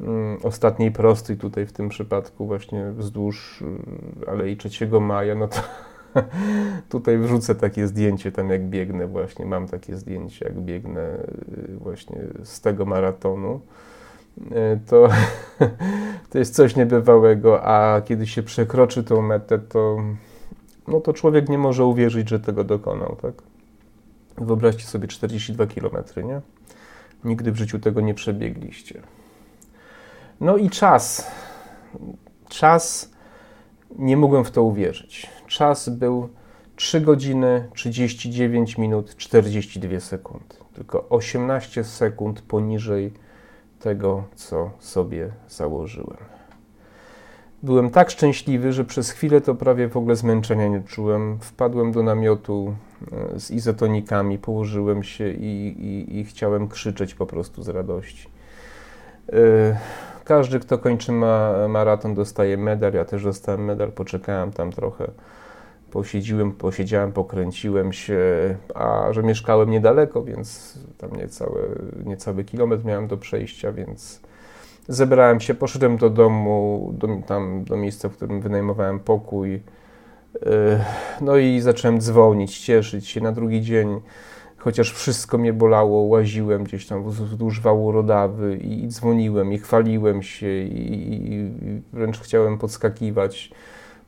mm, 0.00 0.38
ostatniej 0.42 0.92
prostej 0.92 1.36
tutaj 1.36 1.66
w 1.66 1.72
tym 1.72 1.88
przypadku 1.88 2.46
właśnie 2.46 2.92
wzdłuż 2.92 3.64
Alei 4.26 4.56
3 4.56 4.88
Maja, 5.00 5.34
no 5.34 5.48
to 5.48 5.60
Tutaj 6.88 7.18
wrzucę 7.18 7.54
takie 7.54 7.86
zdjęcie 7.86 8.32
tam 8.32 8.50
jak 8.50 8.64
biegnę 8.64 9.06
właśnie, 9.06 9.46
mam 9.46 9.68
takie 9.68 9.96
zdjęcie 9.96 10.44
jak 10.44 10.60
biegnę 10.60 11.18
y, 11.70 11.76
właśnie 11.76 12.18
z 12.44 12.60
tego 12.60 12.84
maratonu. 12.84 13.60
Y, 14.40 14.80
to, 14.86 15.08
to 16.30 16.38
jest 16.38 16.54
coś 16.54 16.76
niebywałego, 16.76 17.64
a 17.64 18.00
kiedy 18.00 18.26
się 18.26 18.42
przekroczy 18.42 19.04
tą 19.04 19.22
metę, 19.22 19.58
to, 19.58 19.98
no 20.88 21.00
to 21.00 21.12
człowiek 21.12 21.48
nie 21.48 21.58
może 21.58 21.84
uwierzyć, 21.84 22.28
że 22.28 22.40
tego 22.40 22.64
dokonał, 22.64 23.16
tak? 23.22 23.34
Wyobraźcie 24.38 24.84
sobie 24.84 25.08
42 25.08 25.66
km, 25.66 26.26
nie? 26.28 26.40
Nigdy 27.24 27.52
w 27.52 27.56
życiu 27.56 27.78
tego 27.78 28.00
nie 28.00 28.14
przebiegliście. 28.14 29.02
No 30.40 30.56
i 30.56 30.70
czas. 30.70 31.30
Czas 32.48 33.10
Nie 33.98 34.16
mogłem 34.16 34.44
w 34.44 34.50
to 34.50 34.62
uwierzyć. 34.62 35.30
Czas 35.56 35.88
był 35.88 36.28
3 36.76 37.00
godziny 37.00 37.68
39 37.74 38.78
minut 38.78 39.16
42 39.16 40.00
sekund. 40.00 40.60
Tylko 40.74 41.08
18 41.08 41.84
sekund 41.84 42.42
poniżej 42.42 43.12
tego, 43.80 44.24
co 44.34 44.70
sobie 44.78 45.30
założyłem. 45.48 46.16
Byłem 47.62 47.90
tak 47.90 48.10
szczęśliwy, 48.10 48.72
że 48.72 48.84
przez 48.84 49.10
chwilę 49.10 49.40
to 49.40 49.54
prawie 49.54 49.88
w 49.88 49.96
ogóle 49.96 50.16
zmęczenia 50.16 50.68
nie 50.68 50.80
czułem. 50.80 51.38
Wpadłem 51.40 51.92
do 51.92 52.02
namiotu 52.02 52.74
e, 53.34 53.40
z 53.40 53.50
izotonikami, 53.50 54.38
położyłem 54.38 55.02
się 55.02 55.30
i, 55.30 55.66
i, 55.78 56.18
i 56.18 56.24
chciałem 56.24 56.68
krzyczeć 56.68 57.14
po 57.14 57.26
prostu 57.26 57.62
z 57.62 57.68
radości. 57.68 58.28
E, 59.32 59.78
każdy, 60.24 60.60
kto 60.60 60.78
kończy 60.78 61.12
ma, 61.12 61.68
maraton, 61.68 62.14
dostaje 62.14 62.56
medal. 62.56 62.92
Ja 62.92 63.04
też 63.04 63.24
dostałem 63.24 63.64
medal, 63.64 63.92
poczekałem 63.92 64.52
tam 64.52 64.72
trochę. 64.72 65.10
Posiedziłem, 65.96 66.52
posiedziałem, 66.52 67.12
pokręciłem 67.12 67.92
się, 67.92 68.20
a 68.74 69.08
że 69.12 69.22
mieszkałem 69.22 69.70
niedaleko, 69.70 70.24
więc 70.24 70.78
tam 70.98 71.16
niecałe, 71.16 71.60
niecały 72.04 72.44
kilometr 72.44 72.84
miałem 72.84 73.06
do 73.06 73.16
przejścia, 73.16 73.72
więc 73.72 74.20
zebrałem 74.88 75.40
się, 75.40 75.54
poszedłem 75.54 75.96
do 75.96 76.10
domu, 76.10 76.90
do, 76.98 77.08
tam 77.26 77.64
do 77.64 77.76
miejsca, 77.76 78.08
w 78.08 78.16
którym 78.16 78.40
wynajmowałem 78.40 79.00
pokój. 79.00 79.52
Yy, 79.52 79.60
no 81.20 81.36
i 81.36 81.60
zacząłem 81.60 82.00
dzwonić, 82.00 82.58
cieszyć 82.58 83.08
się. 83.08 83.20
Na 83.20 83.32
drugi 83.32 83.62
dzień, 83.62 84.00
chociaż 84.56 84.92
wszystko 84.92 85.38
mnie 85.38 85.52
bolało, 85.52 86.00
łaziłem 86.00 86.64
gdzieś 86.64 86.86
tam 86.86 87.10
wzdłuż 87.10 87.60
wału 87.60 87.92
rodawy 87.92 88.56
i, 88.56 88.88
dzwoniłem, 88.88 89.52
i 89.52 89.58
chwaliłem 89.58 90.22
się, 90.22 90.62
i, 90.62 91.32
i 91.32 91.50
wręcz 91.92 92.20
chciałem 92.20 92.58
podskakiwać. 92.58 93.50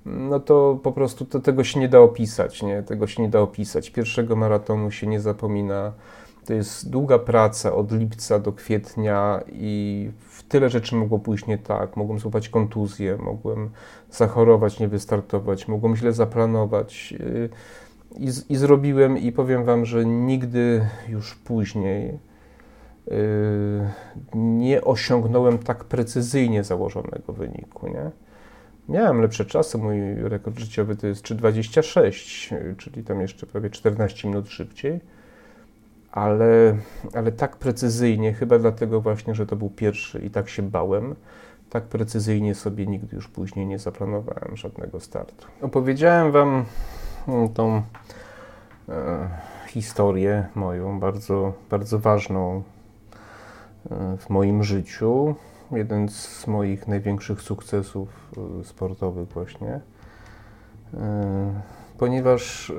No 0.09 0.41
to 0.41 0.79
po 0.83 0.93
prostu 0.93 1.25
to, 1.25 1.41
tego 1.41 1.65
się 1.65 1.81
nie 1.81 1.89
da 1.89 2.01
opisać, 2.01 2.63
nie? 2.63 2.83
Tego 2.83 3.07
się 3.07 3.23
nie 3.23 3.29
da 3.29 3.41
opisać. 3.41 3.91
Pierwszego 3.91 4.37
maratonu 4.37 4.91
się 4.91 5.07
nie 5.07 5.21
zapomina. 5.21 5.93
To 6.45 6.55
jest 6.55 6.91
długa 6.91 7.19
praca 7.19 7.75
od 7.75 7.93
lipca 7.93 8.39
do 8.39 8.53
kwietnia 8.53 9.41
i 9.53 10.11
tyle 10.49 10.71
rzeczy 10.71 10.97
mogło 10.97 11.19
pójść 11.19 11.47
nie 11.47 11.59
tak. 11.59 11.97
Mogłem 11.97 12.19
złapać 12.19 12.49
kontuzję, 12.49 13.17
mogłem 13.17 13.71
zachorować, 14.11 14.81
nie 14.81 14.89
wystartować, 14.89 15.69
mogłem 15.69 15.97
źle 15.97 16.13
zaplanować. 16.13 17.15
Y, 17.21 17.49
I, 18.17 18.29
I, 18.49 18.57
zrobiłem, 18.57 19.19
i 19.19 19.33
powiem 19.33 19.65
Wam, 19.65 19.85
że 19.85 20.05
nigdy 20.07 20.89
już 21.09 21.35
później 21.35 22.19
yy, 23.07 23.17
nie 24.35 24.85
osiągnąłem 24.85 25.59
tak 25.59 25.85
precyzyjnie 25.85 26.65
założonego 26.65 27.33
wyniku. 27.33 27.89
Nie? 27.89 28.11
Miałem 28.89 29.20
lepsze 29.20 29.45
czasy, 29.45 29.78
mój 29.78 30.14
rekord 30.14 30.59
życiowy 30.59 30.97
to 30.97 31.07
jest 31.07 31.24
3,26, 31.24 32.76
czyli 32.76 33.05
tam 33.05 33.20
jeszcze 33.20 33.47
prawie 33.47 33.70
14 33.70 34.28
minut 34.28 34.49
szybciej 34.49 35.01
ale, 36.12 36.76
ale 37.14 37.32
tak 37.32 37.57
precyzyjnie, 37.57 38.32
chyba 38.32 38.59
dlatego 38.59 39.01
właśnie, 39.01 39.34
że 39.34 39.47
to 39.47 39.57
był 39.57 39.70
pierwszy 39.70 40.18
i 40.18 40.30
tak 40.30 40.49
się 40.49 40.62
bałem, 40.62 41.14
tak 41.70 41.84
precyzyjnie 41.84 42.55
sobie 42.55 42.86
nigdy 42.86 43.16
już 43.16 43.28
później 43.28 43.66
nie 43.66 43.78
zaplanowałem 43.78 44.57
żadnego 44.57 45.01
startu. 45.01 45.47
Opowiedziałem 45.62 46.32
Wam 46.32 46.64
mm, 47.28 47.49
tą 47.49 47.82
e, 48.89 49.28
historię 49.68 50.47
moją, 50.55 51.01
bardzo, 51.01 51.53
bardzo 51.70 51.99
ważną 51.99 52.62
e, 53.91 54.16
w 54.18 54.30
moim 54.30 54.64
życiu. 54.64 55.34
Jeden 55.73 56.09
z 56.09 56.47
moich 56.47 56.89
największych 56.89 57.43
sukcesów 57.43 58.09
e, 58.61 58.64
sportowych 58.64 59.29
właśnie. 59.29 59.81
E, 60.95 61.62
ponieważ 61.99 62.71
e, 62.71 62.75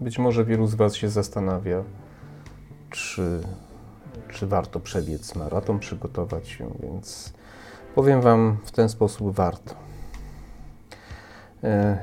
być 0.00 0.18
może 0.18 0.44
wielu 0.44 0.66
z 0.66 0.74
Was 0.74 0.94
się 0.94 1.08
zastanawia, 1.08 1.82
czy, 2.90 3.40
czy 4.28 4.46
warto 4.46 4.80
przebiec 4.80 5.34
maraton, 5.34 5.78
przygotować 5.78 6.48
się, 6.48 6.70
więc 6.82 7.32
powiem 7.94 8.20
Wam 8.20 8.56
w 8.64 8.72
ten 8.72 8.88
sposób 8.88 9.34
warto. 9.34 9.74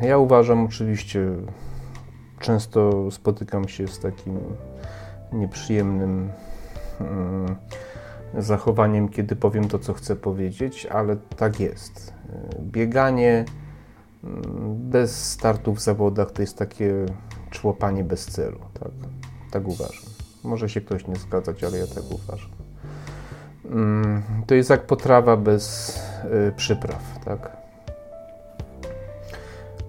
Ja 0.01 0.17
uważam 0.17 0.65
oczywiście, 0.65 1.25
często 2.39 3.11
spotykam 3.11 3.67
się 3.67 3.87
z 3.87 3.99
takim 3.99 4.39
nieprzyjemnym 5.33 6.29
mm, 6.99 7.55
zachowaniem, 8.37 9.09
kiedy 9.09 9.35
powiem 9.35 9.67
to, 9.67 9.79
co 9.79 9.93
chcę 9.93 10.15
powiedzieć, 10.15 10.85
ale 10.85 11.17
tak 11.37 11.59
jest. 11.59 12.13
E, 12.29 12.61
bieganie 12.61 13.45
mm, 14.23 14.43
bez 14.89 15.31
startu 15.31 15.73
w 15.73 15.81
zawodach 15.81 16.31
to 16.31 16.41
jest 16.41 16.57
takie 16.57 17.05
człopanie 17.49 18.03
bez 18.03 18.25
celu. 18.25 18.59
Tak, 18.79 18.91
tak 19.51 19.67
uważam. 19.67 20.09
Może 20.43 20.69
się 20.69 20.81
ktoś 20.81 21.07
nie 21.07 21.15
zgadzać, 21.15 21.63
ale 21.63 21.77
ja 21.77 21.87
tak 21.87 22.03
uważam. 22.11 22.49
Mm, 23.65 24.23
to 24.47 24.55
jest 24.55 24.69
jak 24.69 24.85
potrawa 24.85 25.37
bez 25.37 25.97
y, 26.49 26.53
przypraw, 26.55 27.19
tak? 27.25 27.57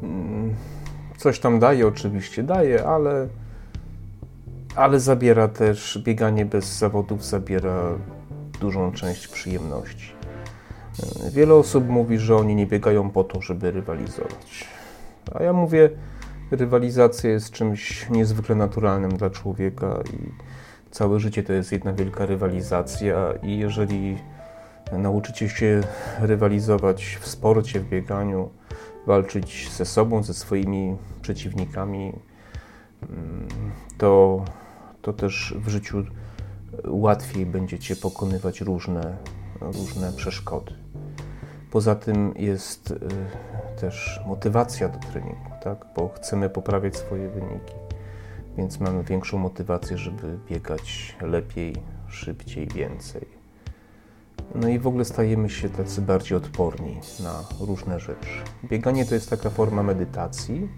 Mm, 0.02 0.54
coś 1.16 1.40
tam 1.40 1.58
daje, 1.58 1.86
oczywiście 1.86 2.42
daje, 2.42 2.86
ale, 2.86 3.28
ale 4.76 5.00
zabiera 5.00 5.48
też, 5.48 6.02
bieganie 6.04 6.46
bez 6.46 6.78
zawodów 6.78 7.24
zabiera 7.24 7.98
dużą 8.60 8.92
część 8.92 9.28
przyjemności. 9.28 10.12
Y, 11.26 11.30
wiele 11.30 11.54
osób 11.54 11.88
mówi, 11.88 12.18
że 12.18 12.36
oni 12.36 12.54
nie 12.54 12.66
biegają 12.66 13.10
po 13.10 13.24
to, 13.24 13.42
żeby 13.42 13.70
rywalizować. 13.70 14.68
A 15.34 15.42
ja 15.42 15.52
mówię, 15.52 15.90
rywalizacja 16.50 17.30
jest 17.30 17.50
czymś 17.50 18.10
niezwykle 18.10 18.54
naturalnym 18.54 19.16
dla 19.16 19.30
człowieka 19.30 19.98
i 20.12 20.30
całe 20.90 21.20
życie 21.20 21.42
to 21.42 21.52
jest 21.52 21.72
jedna 21.72 21.92
wielka 21.92 22.26
rywalizacja 22.26 23.32
i 23.42 23.58
jeżeli 23.58 24.18
nauczycie 24.92 25.48
się 25.48 25.80
rywalizować 26.20 27.18
w 27.20 27.26
sporcie, 27.26 27.80
w 27.80 27.88
bieganiu, 27.88 28.50
walczyć 29.06 29.70
ze 29.72 29.84
sobą, 29.84 30.22
ze 30.22 30.34
swoimi 30.34 30.96
przeciwnikami, 31.22 32.12
mm, 33.02 33.48
to, 33.98 34.44
to 35.02 35.12
też 35.12 35.54
w 35.58 35.68
życiu 35.68 36.04
łatwiej 36.84 37.46
będziecie 37.46 37.96
pokonywać 37.96 38.60
różne, 38.60 39.16
różne 39.60 40.12
przeszkody. 40.12 40.72
Poza 41.70 41.94
tym 41.94 42.34
jest 42.36 42.90
y, 42.90 42.98
też 43.80 44.20
motywacja 44.26 44.88
do 44.88 44.98
treningu, 44.98 45.50
tak? 45.64 45.86
bo 45.96 46.08
chcemy 46.08 46.50
poprawiać 46.50 46.96
swoje 46.96 47.28
wyniki, 47.28 47.74
więc 48.56 48.80
mamy 48.80 49.04
większą 49.04 49.38
motywację, 49.38 49.98
żeby 49.98 50.38
biegać 50.48 51.16
lepiej, 51.20 51.76
szybciej, 52.08 52.68
więcej. 52.68 53.40
No 54.54 54.68
i 54.68 54.78
w 54.78 54.86
ogóle 54.86 55.04
stajemy 55.04 55.50
się 55.50 55.68
tacy 55.68 56.02
bardziej 56.02 56.38
odporni 56.38 57.00
na 57.20 57.44
różne 57.66 58.00
rzeczy. 58.00 58.30
Bieganie 58.64 59.04
to 59.04 59.14
jest 59.14 59.30
taka 59.30 59.50
forma 59.50 59.82
medytacji, 59.82 60.68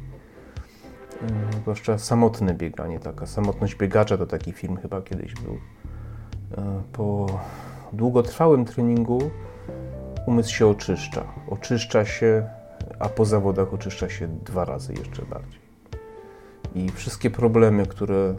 y, 1.23 1.57
zwłaszcza 1.63 1.99
samotne 1.99 2.55
bieganie, 2.55 3.01
taka 3.01 3.27
samotność 3.27 3.75
biegacza 3.75 4.19
to 4.19 4.27
taki 4.27 4.53
film 4.53 4.77
chyba 4.77 5.03
kiedyś 5.03 5.35
był. 5.35 5.59
Y, 6.53 6.83
po 6.93 7.27
długotrwałym 7.93 8.65
treningu 8.65 9.31
umysł 10.27 10.55
się 10.55 10.67
oczyszcza. 10.67 11.25
Oczyszcza 11.49 12.05
się, 12.05 12.49
a 12.99 13.09
po 13.09 13.25
zawodach 13.25 13.75
oczyszcza 13.75 14.09
się 14.09 14.29
dwa 14.29 14.65
razy 14.65 14.93
jeszcze 14.93 15.23
bardziej. 15.23 15.61
I 16.75 16.91
wszystkie 16.91 17.31
problemy, 17.31 17.87
które 17.87 18.35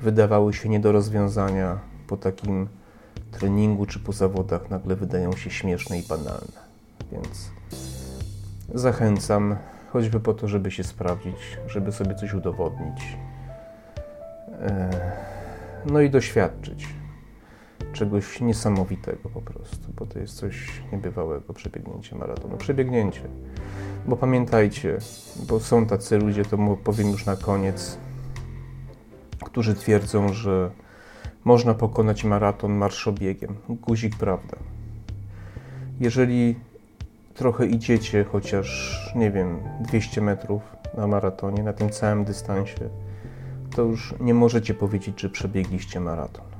wydawały 0.00 0.54
się 0.54 0.68
nie 0.68 0.80
do 0.80 0.92
rozwiązania 0.92 1.78
po 2.06 2.16
takim 2.16 2.68
treningu 3.30 3.86
czy 3.86 3.98
po 3.98 4.12
zawodach, 4.12 4.70
nagle 4.70 4.96
wydają 4.96 5.32
się 5.32 5.50
śmieszne 5.50 5.98
i 5.98 6.02
banalne. 6.02 6.68
Więc 7.12 7.50
zachęcam, 8.74 9.56
choćby 9.92 10.20
po 10.20 10.34
to, 10.34 10.48
żeby 10.48 10.70
się 10.70 10.84
sprawdzić, 10.84 11.58
żeby 11.66 11.92
sobie 11.92 12.14
coś 12.14 12.34
udowodnić. 12.34 13.16
E, 14.60 14.90
no 15.86 16.00
i 16.00 16.10
doświadczyć 16.10 16.97
czegoś 17.98 18.40
niesamowitego 18.40 19.28
po 19.28 19.42
prostu, 19.42 19.92
bo 19.98 20.06
to 20.06 20.18
jest 20.18 20.34
coś 20.34 20.82
niebywałego, 20.92 21.54
przebiegnięcie 21.54 22.16
maratonu. 22.16 22.56
Przebiegnięcie. 22.56 23.20
Bo 24.06 24.16
pamiętajcie, 24.16 24.98
bo 25.48 25.60
są 25.60 25.86
tacy 25.86 26.18
ludzie, 26.18 26.44
to 26.44 26.58
powiem 26.84 27.10
już 27.10 27.26
na 27.26 27.36
koniec, 27.36 27.98
którzy 29.44 29.74
twierdzą, 29.74 30.32
że 30.32 30.70
można 31.44 31.74
pokonać 31.74 32.24
maraton 32.24 32.72
marszobiegiem. 32.72 33.54
Guzik 33.68 34.16
prawda. 34.16 34.56
Jeżeli 36.00 36.56
trochę 37.34 37.66
idziecie, 37.66 38.24
chociaż 38.24 38.68
nie 39.16 39.30
wiem, 39.30 39.58
200 39.80 40.20
metrów 40.20 40.62
na 40.96 41.06
maratonie, 41.06 41.62
na 41.62 41.72
tym 41.72 41.90
całym 41.90 42.24
dystansie, 42.24 42.88
to 43.76 43.82
już 43.82 44.14
nie 44.20 44.34
możecie 44.34 44.74
powiedzieć, 44.74 45.20
że 45.20 45.30
przebiegliście 45.30 46.00
maraton. 46.00 46.57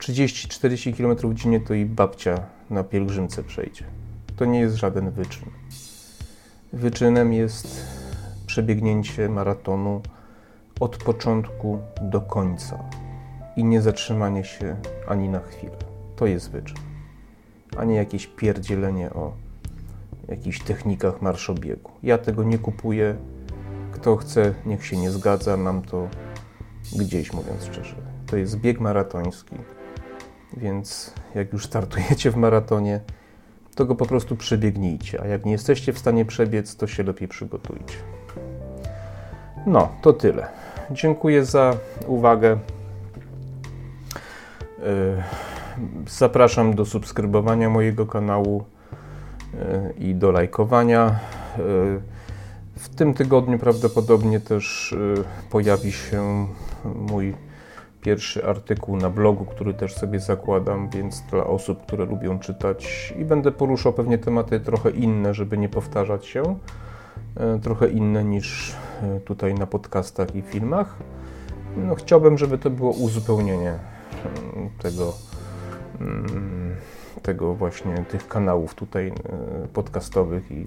30-40 0.00 0.96
km 0.96 1.34
dziennie 1.34 1.60
to 1.60 1.74
i 1.74 1.86
babcia 1.86 2.40
na 2.70 2.84
pielgrzymce 2.84 3.42
przejdzie. 3.42 3.84
To 4.36 4.44
nie 4.44 4.60
jest 4.60 4.76
żaden 4.76 5.10
wyczyn. 5.10 5.48
wyczynem 6.72 7.32
jest 7.32 7.86
przebiegnięcie 8.46 9.28
maratonu 9.28 10.02
od 10.80 10.96
początku 10.96 11.78
do 12.02 12.20
końca 12.20 12.84
i 13.56 13.64
nie 13.64 13.80
zatrzymanie 13.80 14.44
się 14.44 14.76
ani 15.08 15.28
na 15.28 15.40
chwilę. 15.40 15.76
To 16.16 16.26
jest 16.26 16.50
wyczyn, 16.50 16.78
a 17.76 17.84
nie 17.84 17.94
jakieś 17.94 18.26
pierdzielenie 18.26 19.10
o 19.10 19.32
jakichś 20.28 20.60
technikach 20.60 21.22
marszobiegu. 21.22 21.90
Ja 22.02 22.18
tego 22.18 22.44
nie 22.44 22.58
kupuję. 22.58 23.16
Kto 23.92 24.16
chce, 24.16 24.54
niech 24.66 24.86
się 24.86 24.96
nie 24.96 25.10
zgadza. 25.10 25.56
Mam 25.56 25.82
to 25.82 26.08
gdzieś, 26.96 27.32
mówiąc 27.32 27.64
szczerze. 27.64 27.96
To 28.26 28.36
jest 28.36 28.56
bieg 28.56 28.80
maratoński, 28.80 29.56
więc 30.56 31.14
jak 31.34 31.52
już 31.52 31.64
startujecie 31.64 32.30
w 32.30 32.36
maratonie, 32.36 33.00
to 33.74 33.84
go 33.84 33.94
po 33.94 34.06
prostu 34.06 34.36
przebiegnijcie. 34.36 35.22
A 35.22 35.26
jak 35.26 35.44
nie 35.44 35.52
jesteście 35.52 35.92
w 35.92 35.98
stanie 35.98 36.24
przebiec, 36.24 36.76
to 36.76 36.86
się 36.86 37.02
lepiej 37.02 37.28
przygotujcie. 37.28 37.96
No, 39.66 39.88
to 40.02 40.12
tyle. 40.12 40.48
Dziękuję 40.90 41.44
za 41.44 41.76
uwagę. 42.06 42.58
Yy, 44.78 45.22
zapraszam 46.08 46.74
do 46.74 46.84
subskrybowania 46.84 47.70
mojego 47.70 48.06
kanału 48.06 48.64
yy, 49.54 49.92
i 49.98 50.14
do 50.14 50.30
lajkowania. 50.30 51.18
Yy, 51.58 52.00
w 52.76 52.88
tym 52.88 53.14
tygodniu 53.14 53.58
prawdopodobnie 53.58 54.40
też 54.40 54.94
pojawi 55.50 55.92
się 55.92 56.46
mój 56.84 57.34
pierwszy 58.00 58.46
artykuł 58.46 58.96
na 58.96 59.10
blogu, 59.10 59.44
który 59.44 59.74
też 59.74 59.94
sobie 59.94 60.20
zakładam, 60.20 60.88
więc 60.88 61.22
dla 61.30 61.44
osób, 61.44 61.86
które 61.86 62.04
lubią 62.04 62.38
czytać 62.38 63.14
i 63.18 63.24
będę 63.24 63.52
poruszał 63.52 63.92
pewnie 63.92 64.18
tematy 64.18 64.60
trochę 64.60 64.90
inne, 64.90 65.34
żeby 65.34 65.58
nie 65.58 65.68
powtarzać 65.68 66.26
się, 66.26 66.42
e, 67.36 67.58
trochę 67.58 67.88
inne 67.88 68.24
niż 68.24 68.74
e, 69.02 69.20
tutaj 69.20 69.54
na 69.54 69.66
podcastach 69.66 70.34
i 70.34 70.42
filmach. 70.42 70.96
No, 71.76 71.94
chciałbym, 71.94 72.38
żeby 72.38 72.58
to 72.58 72.70
było 72.70 72.90
uzupełnienie 72.90 73.74
mm, 74.54 74.70
tego, 74.82 75.12
mm, 76.00 76.76
tego 77.22 77.54
właśnie 77.54 78.04
tych 78.10 78.28
kanałów 78.28 78.74
tutaj 78.74 79.08
e, 79.08 79.12
podcastowych 79.68 80.50
i, 80.50 80.66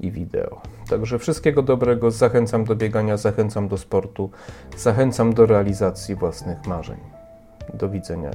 i 0.00 0.10
wideo. 0.10 0.60
Także 0.88 1.18
wszystkiego 1.18 1.62
dobrego, 1.62 2.10
zachęcam 2.10 2.64
do 2.64 2.76
biegania, 2.76 3.16
zachęcam 3.16 3.68
do 3.68 3.78
sportu, 3.78 4.30
zachęcam 4.76 5.34
do 5.34 5.46
realizacji 5.46 6.14
własnych 6.14 6.66
marzeń. 6.66 6.98
Do 7.74 7.88
widzenia 7.88 8.30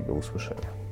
i 0.00 0.06
do 0.06 0.12
usłyszenia. 0.12 0.83